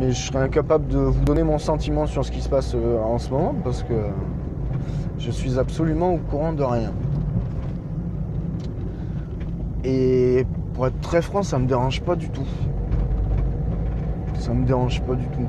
Mais 0.00 0.10
je 0.12 0.26
serais 0.28 0.38
incapable 0.44 0.86
de 0.88 0.98
vous 0.98 1.24
donner 1.24 1.42
mon 1.42 1.58
sentiment 1.58 2.06
sur 2.06 2.24
ce 2.24 2.30
qui 2.30 2.40
se 2.40 2.48
passe 2.48 2.74
en 3.04 3.18
ce 3.18 3.30
moment 3.30 3.54
parce 3.62 3.82
que 3.82 3.94
je 5.18 5.30
suis 5.30 5.58
absolument 5.58 6.14
au 6.14 6.18
courant 6.18 6.52
de 6.54 6.62
rien. 6.62 6.92
Et 9.84 10.46
pour 10.78 10.86
être 10.86 11.00
très 11.00 11.22
franc, 11.22 11.42
ça 11.42 11.58
me 11.58 11.66
dérange 11.66 12.02
pas 12.02 12.14
du 12.14 12.30
tout. 12.30 12.46
Ça 14.38 14.54
me 14.54 14.64
dérange 14.64 15.02
pas 15.02 15.16
du 15.16 15.26
tout. 15.26 15.48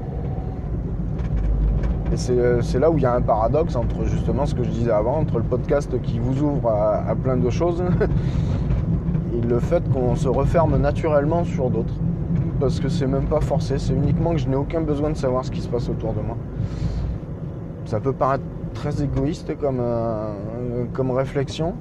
Et 2.12 2.18
c'est 2.18 2.64
c'est 2.64 2.80
là 2.80 2.90
où 2.90 2.98
il 2.98 3.04
y 3.04 3.06
a 3.06 3.14
un 3.14 3.22
paradoxe 3.22 3.76
entre 3.76 4.06
justement 4.06 4.48
ce 4.48 4.56
que 4.56 4.64
je 4.64 4.72
disais 4.72 4.90
avant, 4.90 5.20
entre 5.20 5.38
le 5.38 5.44
podcast 5.44 6.02
qui 6.02 6.18
vous 6.18 6.42
ouvre 6.42 6.70
à, 6.70 7.08
à 7.08 7.14
plein 7.14 7.38
de 7.38 7.48
choses 7.52 7.84
et 9.36 9.42
le 9.42 9.60
fait 9.60 9.88
qu'on 9.92 10.16
se 10.16 10.28
referme 10.28 10.78
naturellement 10.78 11.44
sur 11.44 11.70
d'autres. 11.70 11.94
Parce 12.60 12.80
que 12.80 12.90
c'est 12.90 13.06
même 13.06 13.28
pas 13.28 13.40
forcé, 13.40 13.78
c'est 13.78 13.94
uniquement 13.94 14.32
que 14.32 14.40
je 14.40 14.50
n'ai 14.50 14.56
aucun 14.56 14.82
besoin 14.82 15.12
de 15.12 15.18
savoir 15.18 15.46
ce 15.46 15.52
qui 15.52 15.62
se 15.62 15.70
passe 15.70 15.90
autour 15.90 16.14
de 16.14 16.22
moi. 16.22 16.38
Ça 17.86 18.00
peut 18.00 18.14
paraître 18.14 18.46
très 18.74 19.04
égoïste 19.04 19.56
comme, 19.60 19.78
euh, 19.80 20.34
comme 20.92 21.12
réflexion. 21.12 21.76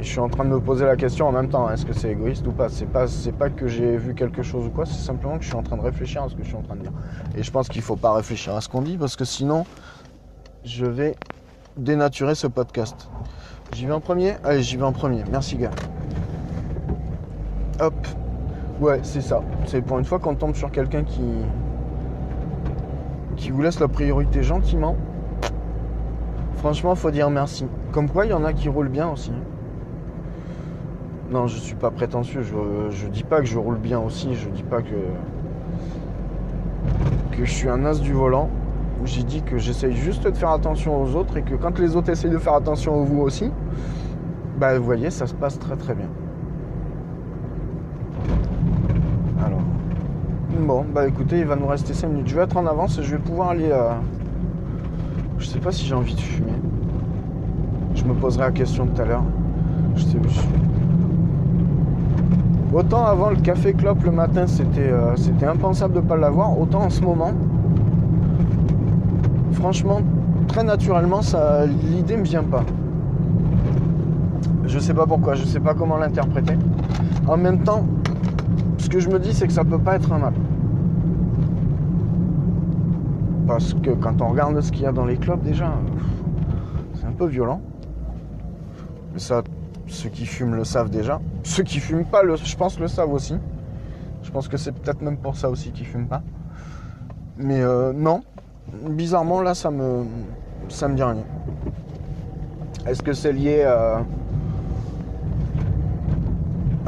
Je 0.00 0.08
suis 0.08 0.18
en 0.18 0.28
train 0.28 0.44
de 0.44 0.50
me 0.50 0.60
poser 0.60 0.86
la 0.86 0.96
question 0.96 1.28
en 1.28 1.32
même 1.32 1.50
temps, 1.50 1.70
est-ce 1.70 1.84
que 1.84 1.92
c'est 1.92 2.10
égoïste 2.10 2.46
ou 2.46 2.52
pas? 2.52 2.70
C'est 2.70 2.86
pas, 2.86 3.06
c'est 3.06 3.32
pas 3.32 3.50
que 3.50 3.66
j'ai 3.66 3.98
vu 3.98 4.14
quelque 4.14 4.42
chose 4.42 4.66
ou 4.66 4.70
quoi, 4.70 4.86
c'est 4.86 4.94
simplement 4.94 5.36
que 5.36 5.44
je 5.44 5.48
suis 5.48 5.56
en 5.56 5.62
train 5.62 5.76
de 5.76 5.82
réfléchir 5.82 6.22
à 6.22 6.28
ce 6.30 6.34
que 6.34 6.42
je 6.42 6.48
suis 6.48 6.56
en 6.56 6.62
train 6.62 6.76
de 6.76 6.80
dire. 6.80 6.92
Et 7.36 7.42
je 7.42 7.50
pense 7.50 7.68
qu'il 7.68 7.82
faut 7.82 7.96
pas 7.96 8.14
réfléchir 8.14 8.54
à 8.54 8.62
ce 8.62 8.68
qu'on 8.68 8.80
dit 8.80 8.96
parce 8.96 9.14
que 9.14 9.26
sinon, 9.26 9.66
je 10.64 10.86
vais 10.86 11.16
dénaturer 11.76 12.34
ce 12.34 12.46
podcast. 12.46 13.10
J'y 13.74 13.86
vais 13.86 13.92
en 13.92 14.00
premier? 14.00 14.34
Allez, 14.42 14.62
j'y 14.62 14.76
vais 14.76 14.84
en 14.84 14.92
premier. 14.92 15.22
Merci, 15.30 15.56
gars. 15.56 15.70
Hop. 17.78 17.94
Ouais, 18.80 19.00
c'est 19.02 19.20
ça. 19.20 19.42
C'est 19.66 19.82
pour 19.82 19.98
une 19.98 20.04
fois 20.06 20.18
qu'on 20.18 20.34
tombe 20.34 20.54
sur 20.54 20.70
quelqu'un 20.70 21.04
qui. 21.04 21.22
qui 23.36 23.50
vous 23.50 23.60
laisse 23.60 23.78
la 23.80 23.88
priorité 23.88 24.42
gentiment. 24.42 24.96
Franchement, 26.56 26.94
faut 26.94 27.10
dire 27.10 27.30
merci. 27.30 27.66
Comme 27.92 28.08
quoi, 28.08 28.24
il 28.24 28.30
y 28.30 28.34
en 28.34 28.44
a 28.44 28.52
qui 28.52 28.68
roulent 28.68 28.88
bien 28.88 29.08
aussi. 29.08 29.32
Non, 31.30 31.46
je 31.46 31.58
suis 31.58 31.76
pas 31.76 31.90
prétentieux. 31.90 32.42
Je, 32.42 32.90
je 32.90 33.06
dis 33.06 33.22
pas 33.22 33.38
que 33.40 33.46
je 33.46 33.58
roule 33.58 33.78
bien 33.78 34.00
aussi. 34.00 34.34
Je 34.34 34.48
dis 34.48 34.62
pas 34.64 34.82
que. 34.82 34.88
que 37.36 37.44
je 37.44 37.50
suis 37.50 37.68
un 37.68 37.84
as 37.84 38.00
du 38.00 38.12
volant. 38.12 38.48
J'ai 39.04 39.22
dit 39.22 39.42
que 39.42 39.56
j'essaye 39.56 39.94
juste 39.94 40.24
de 40.24 40.32
faire 40.36 40.50
attention 40.50 41.00
aux 41.00 41.14
autres 41.16 41.36
et 41.36 41.42
que 41.42 41.54
quand 41.54 41.78
les 41.78 41.96
autres 41.96 42.10
essayent 42.10 42.30
de 42.30 42.38
faire 42.38 42.52
attention 42.54 43.00
à 43.00 43.04
vous 43.04 43.20
aussi, 43.20 43.50
bah 44.58 44.78
vous 44.78 44.84
voyez, 44.84 45.10
ça 45.10 45.26
se 45.26 45.32
passe 45.34 45.58
très 45.58 45.76
très 45.76 45.94
bien. 45.94 46.08
Alors. 49.44 49.60
Bon, 50.58 50.84
bah 50.92 51.06
écoutez, 51.06 51.38
il 51.38 51.46
va 51.46 51.56
nous 51.56 51.66
rester 51.66 51.94
5 51.94 52.08
minutes. 52.08 52.28
Je 52.28 52.36
vais 52.36 52.42
être 52.42 52.56
en 52.58 52.66
avance 52.66 52.98
et 52.98 53.02
je 53.02 53.12
vais 53.16 53.22
pouvoir 53.22 53.50
aller. 53.50 53.70
euh, 53.70 53.92
Je 55.38 55.46
sais 55.46 55.60
pas 55.60 55.72
si 55.72 55.86
j'ai 55.86 55.94
envie 55.94 56.14
de 56.14 56.20
fumer. 56.20 56.52
Je 57.94 58.04
me 58.04 58.12
poserai 58.12 58.44
la 58.44 58.50
question 58.52 58.86
tout 58.86 59.00
à 59.00 59.04
l'heure. 59.06 59.24
Je 59.96 60.02
sais 60.04 60.18
je- 60.28 60.79
Autant 62.72 63.04
avant 63.04 63.30
le 63.30 63.36
café 63.36 63.72
clope 63.72 64.04
le 64.04 64.12
matin 64.12 64.46
c'était 64.46 64.90
euh, 64.90 65.16
impensable 65.42 65.94
de 65.94 66.00
ne 66.00 66.06
pas 66.06 66.16
l'avoir, 66.16 66.56
autant 66.56 66.82
en 66.82 66.90
ce 66.90 67.00
moment, 67.00 67.32
franchement, 69.54 70.00
très 70.46 70.62
naturellement, 70.62 71.20
ça 71.20 71.66
l'idée 71.66 72.16
me 72.16 72.22
vient 72.22 72.44
pas. 72.44 72.64
Je 74.66 74.78
sais 74.78 74.94
pas 74.94 75.04
pourquoi, 75.04 75.34
je 75.34 75.44
sais 75.44 75.58
pas 75.58 75.74
comment 75.74 75.96
l'interpréter. 75.96 76.54
En 77.26 77.36
même 77.36 77.64
temps, 77.64 77.84
ce 78.78 78.88
que 78.88 79.00
je 79.00 79.08
me 79.08 79.18
dis 79.18 79.34
c'est 79.34 79.48
que 79.48 79.52
ça 79.52 79.64
peut 79.64 79.80
pas 79.80 79.96
être 79.96 80.12
un 80.12 80.18
mal. 80.18 80.34
Parce 83.48 83.74
que 83.74 83.90
quand 83.90 84.22
on 84.22 84.28
regarde 84.28 84.60
ce 84.60 84.70
qu'il 84.70 84.82
y 84.82 84.86
a 84.86 84.92
dans 84.92 85.06
les 85.06 85.16
clubs 85.16 85.42
déjà, 85.42 85.72
c'est 86.94 87.06
un 87.06 87.12
peu 87.12 87.26
violent. 87.26 87.60
Mais 89.12 89.18
ça, 89.18 89.42
ceux 89.90 90.08
qui 90.08 90.26
fument 90.26 90.54
le 90.54 90.64
savent 90.64 90.90
déjà. 90.90 91.20
Ceux 91.42 91.62
qui 91.62 91.80
fument 91.80 92.04
pas, 92.04 92.22
je 92.24 92.56
pense, 92.56 92.78
le 92.78 92.88
savent 92.88 93.12
aussi. 93.12 93.34
Je 94.22 94.30
pense 94.30 94.48
que 94.48 94.56
c'est 94.56 94.72
peut-être 94.72 95.02
même 95.02 95.16
pour 95.16 95.36
ça 95.36 95.50
aussi 95.50 95.72
qu'ils 95.72 95.86
fument 95.86 96.06
pas. 96.06 96.22
Mais 97.36 97.60
euh, 97.60 97.92
non, 97.92 98.22
bizarrement 98.90 99.42
là, 99.42 99.54
ça 99.54 99.70
me, 99.70 100.04
ça 100.68 100.88
me 100.88 100.94
dit 100.94 101.02
rien. 101.02 101.24
Est-ce 102.86 103.02
que 103.02 103.12
c'est 103.12 103.32
lié 103.32 103.62
à, 103.64 104.04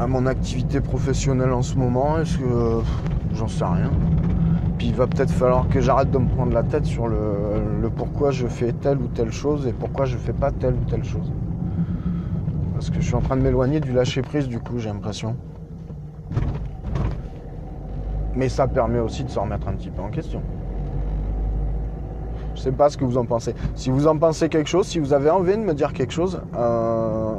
mon 0.06 0.26
activité 0.26 0.80
professionnelle 0.80 1.52
en 1.52 1.62
ce 1.62 1.76
moment? 1.76 2.18
Est-ce 2.18 2.38
que 2.38 2.82
j'en 3.34 3.48
sais 3.48 3.64
rien 3.64 3.90
Puis 4.78 4.88
il 4.88 4.94
va 4.94 5.06
peut-être 5.06 5.30
falloir 5.30 5.68
que 5.68 5.80
j'arrête 5.80 6.10
de 6.10 6.18
me 6.18 6.28
prendre 6.28 6.52
la 6.52 6.62
tête 6.62 6.86
sur 6.86 7.06
le, 7.06 7.18
le 7.80 7.90
pourquoi 7.90 8.30
je 8.30 8.46
fais 8.46 8.72
telle 8.72 8.98
ou 8.98 9.06
telle 9.08 9.32
chose 9.32 9.66
et 9.66 9.72
pourquoi 9.72 10.04
je 10.04 10.16
fais 10.16 10.32
pas 10.32 10.50
telle 10.50 10.74
ou 10.74 10.90
telle 10.90 11.04
chose. 11.04 11.30
Parce 12.82 12.90
que 12.90 13.00
je 13.00 13.06
suis 13.06 13.14
en 13.14 13.20
train 13.20 13.36
de 13.36 13.42
m'éloigner 13.42 13.78
du 13.78 13.92
lâcher 13.92 14.22
prise 14.22 14.48
du 14.48 14.58
coup, 14.58 14.78
j'ai 14.78 14.88
l'impression. 14.88 15.36
Mais 18.34 18.48
ça 18.48 18.66
permet 18.66 18.98
aussi 18.98 19.22
de 19.22 19.30
se 19.30 19.38
remettre 19.38 19.68
un 19.68 19.74
petit 19.74 19.88
peu 19.88 20.02
en 20.02 20.10
question. 20.10 20.42
Je 22.56 22.60
sais 22.60 22.72
pas 22.72 22.90
ce 22.90 22.96
que 22.96 23.04
vous 23.04 23.18
en 23.18 23.24
pensez. 23.24 23.54
Si 23.76 23.90
vous 23.90 24.08
en 24.08 24.18
pensez 24.18 24.48
quelque 24.48 24.68
chose, 24.68 24.88
si 24.88 24.98
vous 24.98 25.12
avez 25.12 25.30
envie 25.30 25.52
de 25.52 25.62
me 25.62 25.74
dire 25.74 25.92
quelque 25.92 26.12
chose, 26.12 26.42
euh, 26.56 27.34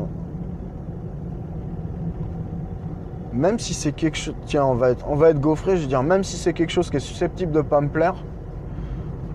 même 3.33 3.59
si 3.59 3.73
c'est 3.73 3.91
quelque 3.91 4.17
chose, 4.17 4.35
tiens, 4.45 4.63
on 4.63 4.75
va 4.75 4.91
être, 4.91 5.05
on 5.09 5.15
va 5.15 5.31
être 5.31 5.41
gaufré, 5.41 5.75
je 5.75 5.81
veux 5.81 5.89
dire, 5.89 6.03
même 6.03 6.23
si 6.23 6.37
c'est 6.37 6.53
quelque 6.53 6.71
chose 6.71 6.89
qui 6.89 6.95
est 6.95 7.01
susceptible 7.01 7.51
de 7.51 7.61
pas 7.61 7.81
me 7.81 7.89
plaire, 7.89 8.15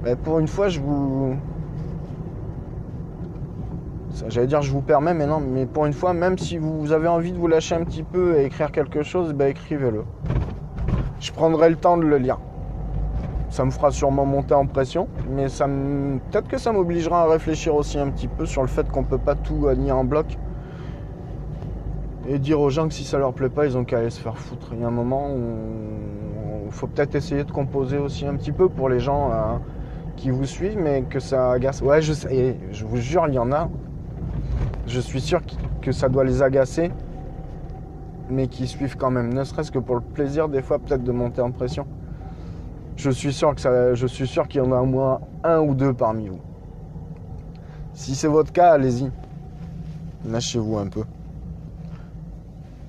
ben, 0.03 0.17
pour 0.17 0.39
une 0.39 0.49
fois, 0.49 0.71
je 0.71 0.81
vous, 0.81 1.37
J'allais 4.29 4.47
dire 4.47 4.63
je 4.63 4.73
vous 4.73 4.83
permets, 4.83 5.15
mais 5.15 5.27
non, 5.27 5.41
mais 5.41 5.67
pour 5.67 5.87
une 5.87 5.93
fois, 5.93 6.13
même 6.13 6.39
si 6.39 6.59
vous 6.59 6.93
avez 6.93 7.09
envie 7.09 7.33
de 7.33 7.39
vous 7.39 7.47
lâcher 7.47 7.75
un 7.75 7.85
petit 7.85 8.03
peu 8.03 8.39
et 8.39 8.45
écrire 8.45 8.73
quelque 8.73 9.03
chose, 9.03 9.33
ben 9.33 9.49
écrivez-le. 9.49 10.05
Je 11.21 11.33
prendrai 11.33 11.71
le 11.71 11.77
temps 11.77 11.97
de 11.97 12.05
le 12.05 12.19
lire. 12.19 12.39
Ça 13.51 13.65
me 13.65 13.71
fera 13.71 13.91
sûrement 13.91 14.27
monter 14.27 14.55
en 14.55 14.67
pression, 14.67 15.09
mais 15.31 15.49
ça 15.49 15.67
me... 15.67 16.19
peut-être 16.19 16.49
que 16.49 16.59
ça 16.59 16.71
m'obligera 16.71 17.23
à 17.23 17.27
réfléchir 17.29 17.75
aussi 17.75 17.99
un 17.99 18.11
petit 18.11 18.29
peu 18.29 18.45
sur 18.45 18.63
le 18.63 18.69
fait 18.69 18.89
qu'on 18.91 19.05
peut 19.05 19.19
pas 19.19 19.35
tout 19.35 19.69
aligner 19.69 19.93
en 19.93 20.05
bloc. 20.05 20.27
Et 22.29 22.39
dire 22.39 22.61
aux 22.61 22.69
gens 22.69 22.89
que 22.89 22.95
si 22.95 23.05
ça 23.05 23.17
leur 23.17 23.33
plaît 23.33 23.49
pas, 23.49 23.65
ils 23.65 23.79
ont 23.79 23.85
qu'à 23.85 23.99
aller 23.99 24.11
se 24.11 24.21
faire 24.21 24.37
foutre. 24.37 24.69
Il 24.75 24.81
y 24.81 24.85
a 24.85 24.87
un 24.87 24.91
moment 24.91 25.31
où 25.31 26.67
il 26.67 26.73
faut 26.73 26.87
peut-être 26.87 27.15
essayer 27.15 27.45
de 27.45 27.51
composer 27.51 27.97
aussi 27.97 28.27
un 28.27 28.35
petit 28.35 28.53
peu 28.53 28.69
pour 28.69 28.91
les 28.91 29.01
gens 29.01 29.31
euh, 29.33 29.57
qui 30.17 30.29
vous 30.29 30.45
suivent, 30.45 30.79
mais 30.79 31.05
que 31.09 31.21
ça 31.21 31.53
agace. 31.53 31.81
Ouais, 31.81 32.03
je 32.03 32.13
sais, 32.13 32.57
je 32.71 32.85
vous 32.85 32.99
jure, 32.99 33.25
il 33.29 33.35
y 33.35 33.39
en 33.39 33.51
a. 33.51 33.71
Je 34.89 35.01
suis 35.01 35.21
sûr 35.21 35.43
que 35.83 35.93
ça 35.93 36.09
doit 36.09 36.25
les 36.25 36.41
agacer, 36.41 36.91
mais 38.31 38.49
qu'ils 38.49 38.69
suivent 38.69 38.97
quand 38.97 39.11
même, 39.11 39.35
ne 39.35 39.45
serait-ce 39.45 39.71
que 39.71 39.79
pour 39.79 39.97
le 39.97 40.01
plaisir 40.01 40.49
des 40.49 40.63
fois 40.63 40.79
peut-être 40.79 41.05
de 41.05 41.13
monter 41.13 41.43
en 41.43 41.51
pression. 41.51 41.87
Je 42.97 43.11
suis 43.11 43.35
sûr 43.35 43.55
qu'il 43.55 43.69
y 43.69 44.61
en 44.61 44.73
a 44.73 44.81
au 44.81 44.87
moins 44.87 45.21
un 45.45 45.61
ou 45.61 45.75
deux 45.75 45.93
parmi 45.93 46.29
vous. 46.29 46.41
Si 47.93 48.15
c'est 48.15 48.29
votre 48.29 48.51
cas, 48.51 48.73
allez-y. 48.73 49.11
Lâchez-vous 50.27 50.79
un 50.79 50.89
peu. 50.89 51.05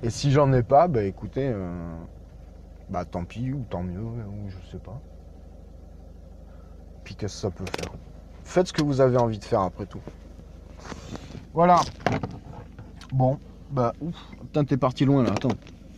Et 0.02 0.08
si 0.08 0.32
j'en 0.32 0.52
ai 0.54 0.62
pas, 0.62 0.88
bah 0.88 1.02
écoutez, 1.02 1.50
euh, 1.52 1.94
bah 2.88 3.04
tant 3.04 3.24
pis 3.24 3.52
ou 3.52 3.62
tant 3.68 3.82
mieux, 3.82 4.00
ou 4.00 4.48
je 4.48 4.70
sais 4.70 4.78
pas. 4.78 4.98
Puis 7.04 7.14
qu'est-ce 7.14 7.34
que 7.34 7.40
ça 7.40 7.50
peut 7.50 7.64
faire? 7.78 7.92
Faites 8.42 8.68
ce 8.68 8.72
que 8.72 8.82
vous 8.82 9.02
avez 9.02 9.18
envie 9.18 9.38
de 9.38 9.44
faire 9.44 9.60
après 9.60 9.84
tout. 9.84 10.00
Voilà. 11.52 11.80
Bon, 13.12 13.38
bah 13.70 13.92
ouf. 14.00 14.14
Putain, 14.40 14.64
t'es 14.64 14.76
parti 14.76 15.04
loin 15.04 15.24
là, 15.24 15.30
attends. 15.30 15.48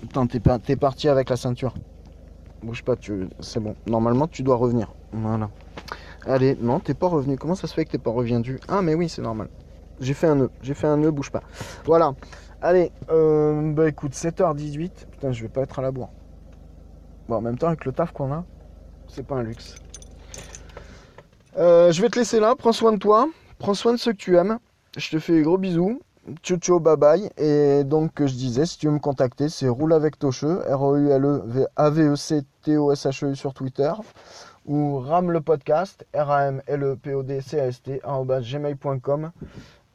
Putain, 0.01 0.27
t'es, 0.27 0.77
parti 0.77 1.09
avec 1.09 1.29
la 1.31 1.37
ceinture. 1.37 1.75
Bouge 2.63 2.83
pas, 2.83 2.97
tu... 2.97 3.29
c'est 3.41 3.61
bon. 3.61 3.77
Normalement, 3.87 4.27
tu 4.27 4.43
dois 4.43 4.57
revenir. 4.57 4.93
Voilà. 5.13 5.51
Allez, 6.27 6.57
non, 6.61 6.81
t'es 6.81 6.95
pas 6.95 7.09
revenu. 7.09 7.37
Comment 7.37 7.55
ça 7.55 7.67
se 7.67 7.75
fait 7.75 7.85
que 7.85 7.91
t'es 7.93 7.99
pas 7.99 8.11
revenu 8.11 8.59
Ah, 8.69 8.83
mais 8.83 8.95
oui, 8.95 9.09
c'est 9.09 9.23
normal. 9.23 9.49
J'ai 10.01 10.15
fait 10.15 10.27
un 10.27 10.37
nœud. 10.37 10.51
J'ai 10.63 10.75
fait 10.75 10.87
un 10.87 10.97
nœud, 10.97 11.11
bouge 11.11 11.31
pas. 11.31 11.43
Voilà. 11.85 12.15
Allez, 12.63 12.91
euh, 13.11 13.73
bah 13.73 13.89
écoute, 13.89 14.13
7h18. 14.13 14.91
Putain, 15.11 15.33
je 15.33 15.43
vais 15.43 15.49
pas 15.49 15.63
être 15.63 15.79
à 15.79 15.83
la 15.83 15.91
bourre. 15.91 16.11
Bon, 17.29 17.37
en 17.37 17.41
même 17.41 17.59
temps, 17.59 17.69
avec 17.69 17.85
le 17.85 17.93
taf 17.93 18.13
qu'on 18.13 18.33
a, 18.33 18.45
c'est 19.09 19.27
pas 19.27 19.37
un 19.37 19.43
luxe. 19.43 19.77
Euh, 21.59 21.93
je 21.93 22.01
vais 22.01 22.09
te 22.09 22.19
laisser 22.19 22.41
là. 22.41 22.55
Prends 22.57 22.73
soin 22.73 22.93
de 22.93 22.99
toi. 22.99 23.29
Prends 23.59 23.75
soin 23.75 23.93
de 23.93 23.99
ceux 23.99 24.13
que 24.13 24.19
tu 24.19 24.37
aimes. 24.37 24.59
Je 24.97 25.11
te 25.11 25.19
fais 25.19 25.41
gros 25.41 25.57
bisous. 25.57 26.03
Ciao, 26.43 26.59
ciao, 26.59 26.79
bye 26.79 26.99
bye. 26.99 27.31
Et 27.39 27.83
donc, 27.83 28.21
je 28.21 28.35
disais, 28.35 28.67
si 28.67 28.79
tu 28.79 28.89
veux 28.89 28.93
me 28.93 28.99
contacter, 28.99 29.49
c'est 29.49 29.69
roule 29.69 29.95
avec 29.95 30.19
Tocheux, 30.19 30.63
R-O-U-L-E-A-V-E-C-T-O-S-H-E 30.69 33.31
E 33.31 33.35
sur 33.35 33.55
Twitter, 33.55 33.91
ou 34.67 34.99
ram 34.99 35.31
le 35.31 35.41
podcast, 35.41 36.07
R-A-M-L-E-P-O-D-C-A-S-T, 36.13 38.03
gmail.com, 38.05 39.31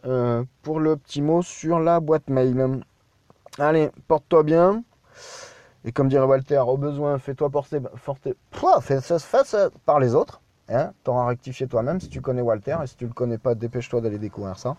euh, 0.05 0.43
pour 0.63 0.79
le 0.79 0.97
petit 0.97 1.21
mot 1.21 1.43
sur 1.43 1.79
la 1.79 1.99
boîte 1.99 2.27
mail. 2.29 2.81
Allez, 3.59 3.91
porte-toi 4.07 4.41
bien. 4.41 4.83
Et 5.85 5.91
comme 5.91 6.09
dirait 6.09 6.25
Walter, 6.25 6.63
au 6.67 6.77
besoin, 6.77 7.19
fais-toi 7.19 7.51
porter, 7.51 7.79
fais 8.81 8.99
ça 8.99 9.69
par 9.85 9.99
les 9.99 10.15
autres. 10.15 10.41
Hein 10.69 10.91
T'auras 11.03 11.27
rectifié 11.27 11.67
toi-même 11.67 12.01
si 12.01 12.09
tu 12.09 12.21
connais 12.21 12.41
Walter 12.41 12.77
et 12.83 12.87
si 12.87 12.95
tu 12.95 13.05
ne 13.05 13.09
le 13.09 13.13
connais 13.13 13.37
pas, 13.37 13.55
dépêche-toi 13.55 14.01
d'aller 14.01 14.17
découvrir 14.17 14.59
ça. 14.59 14.75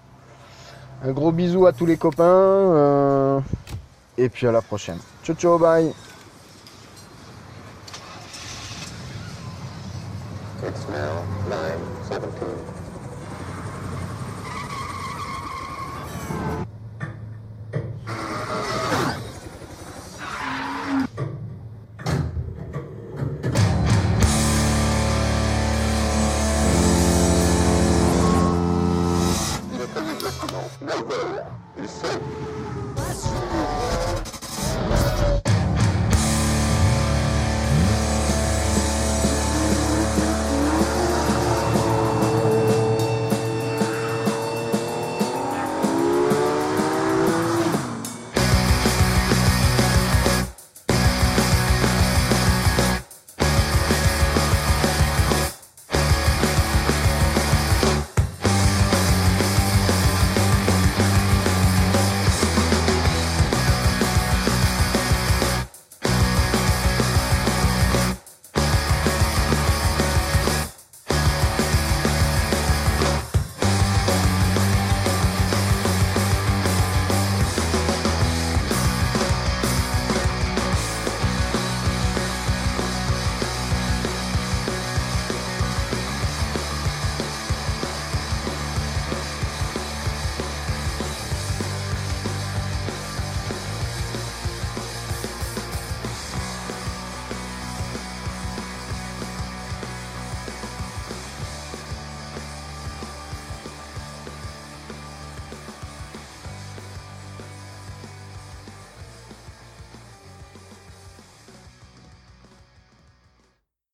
Un 1.02 1.12
gros 1.12 1.32
bisou 1.32 1.66
à 1.66 1.72
tous 1.72 1.86
les 1.86 1.96
copains 1.96 2.24
euh, 2.24 3.40
et 4.16 4.28
puis 4.28 4.46
à 4.46 4.52
la 4.52 4.60
prochaine. 4.60 4.98
Ciao 5.22 5.36
ciao 5.36 5.58
bye. 5.58 5.94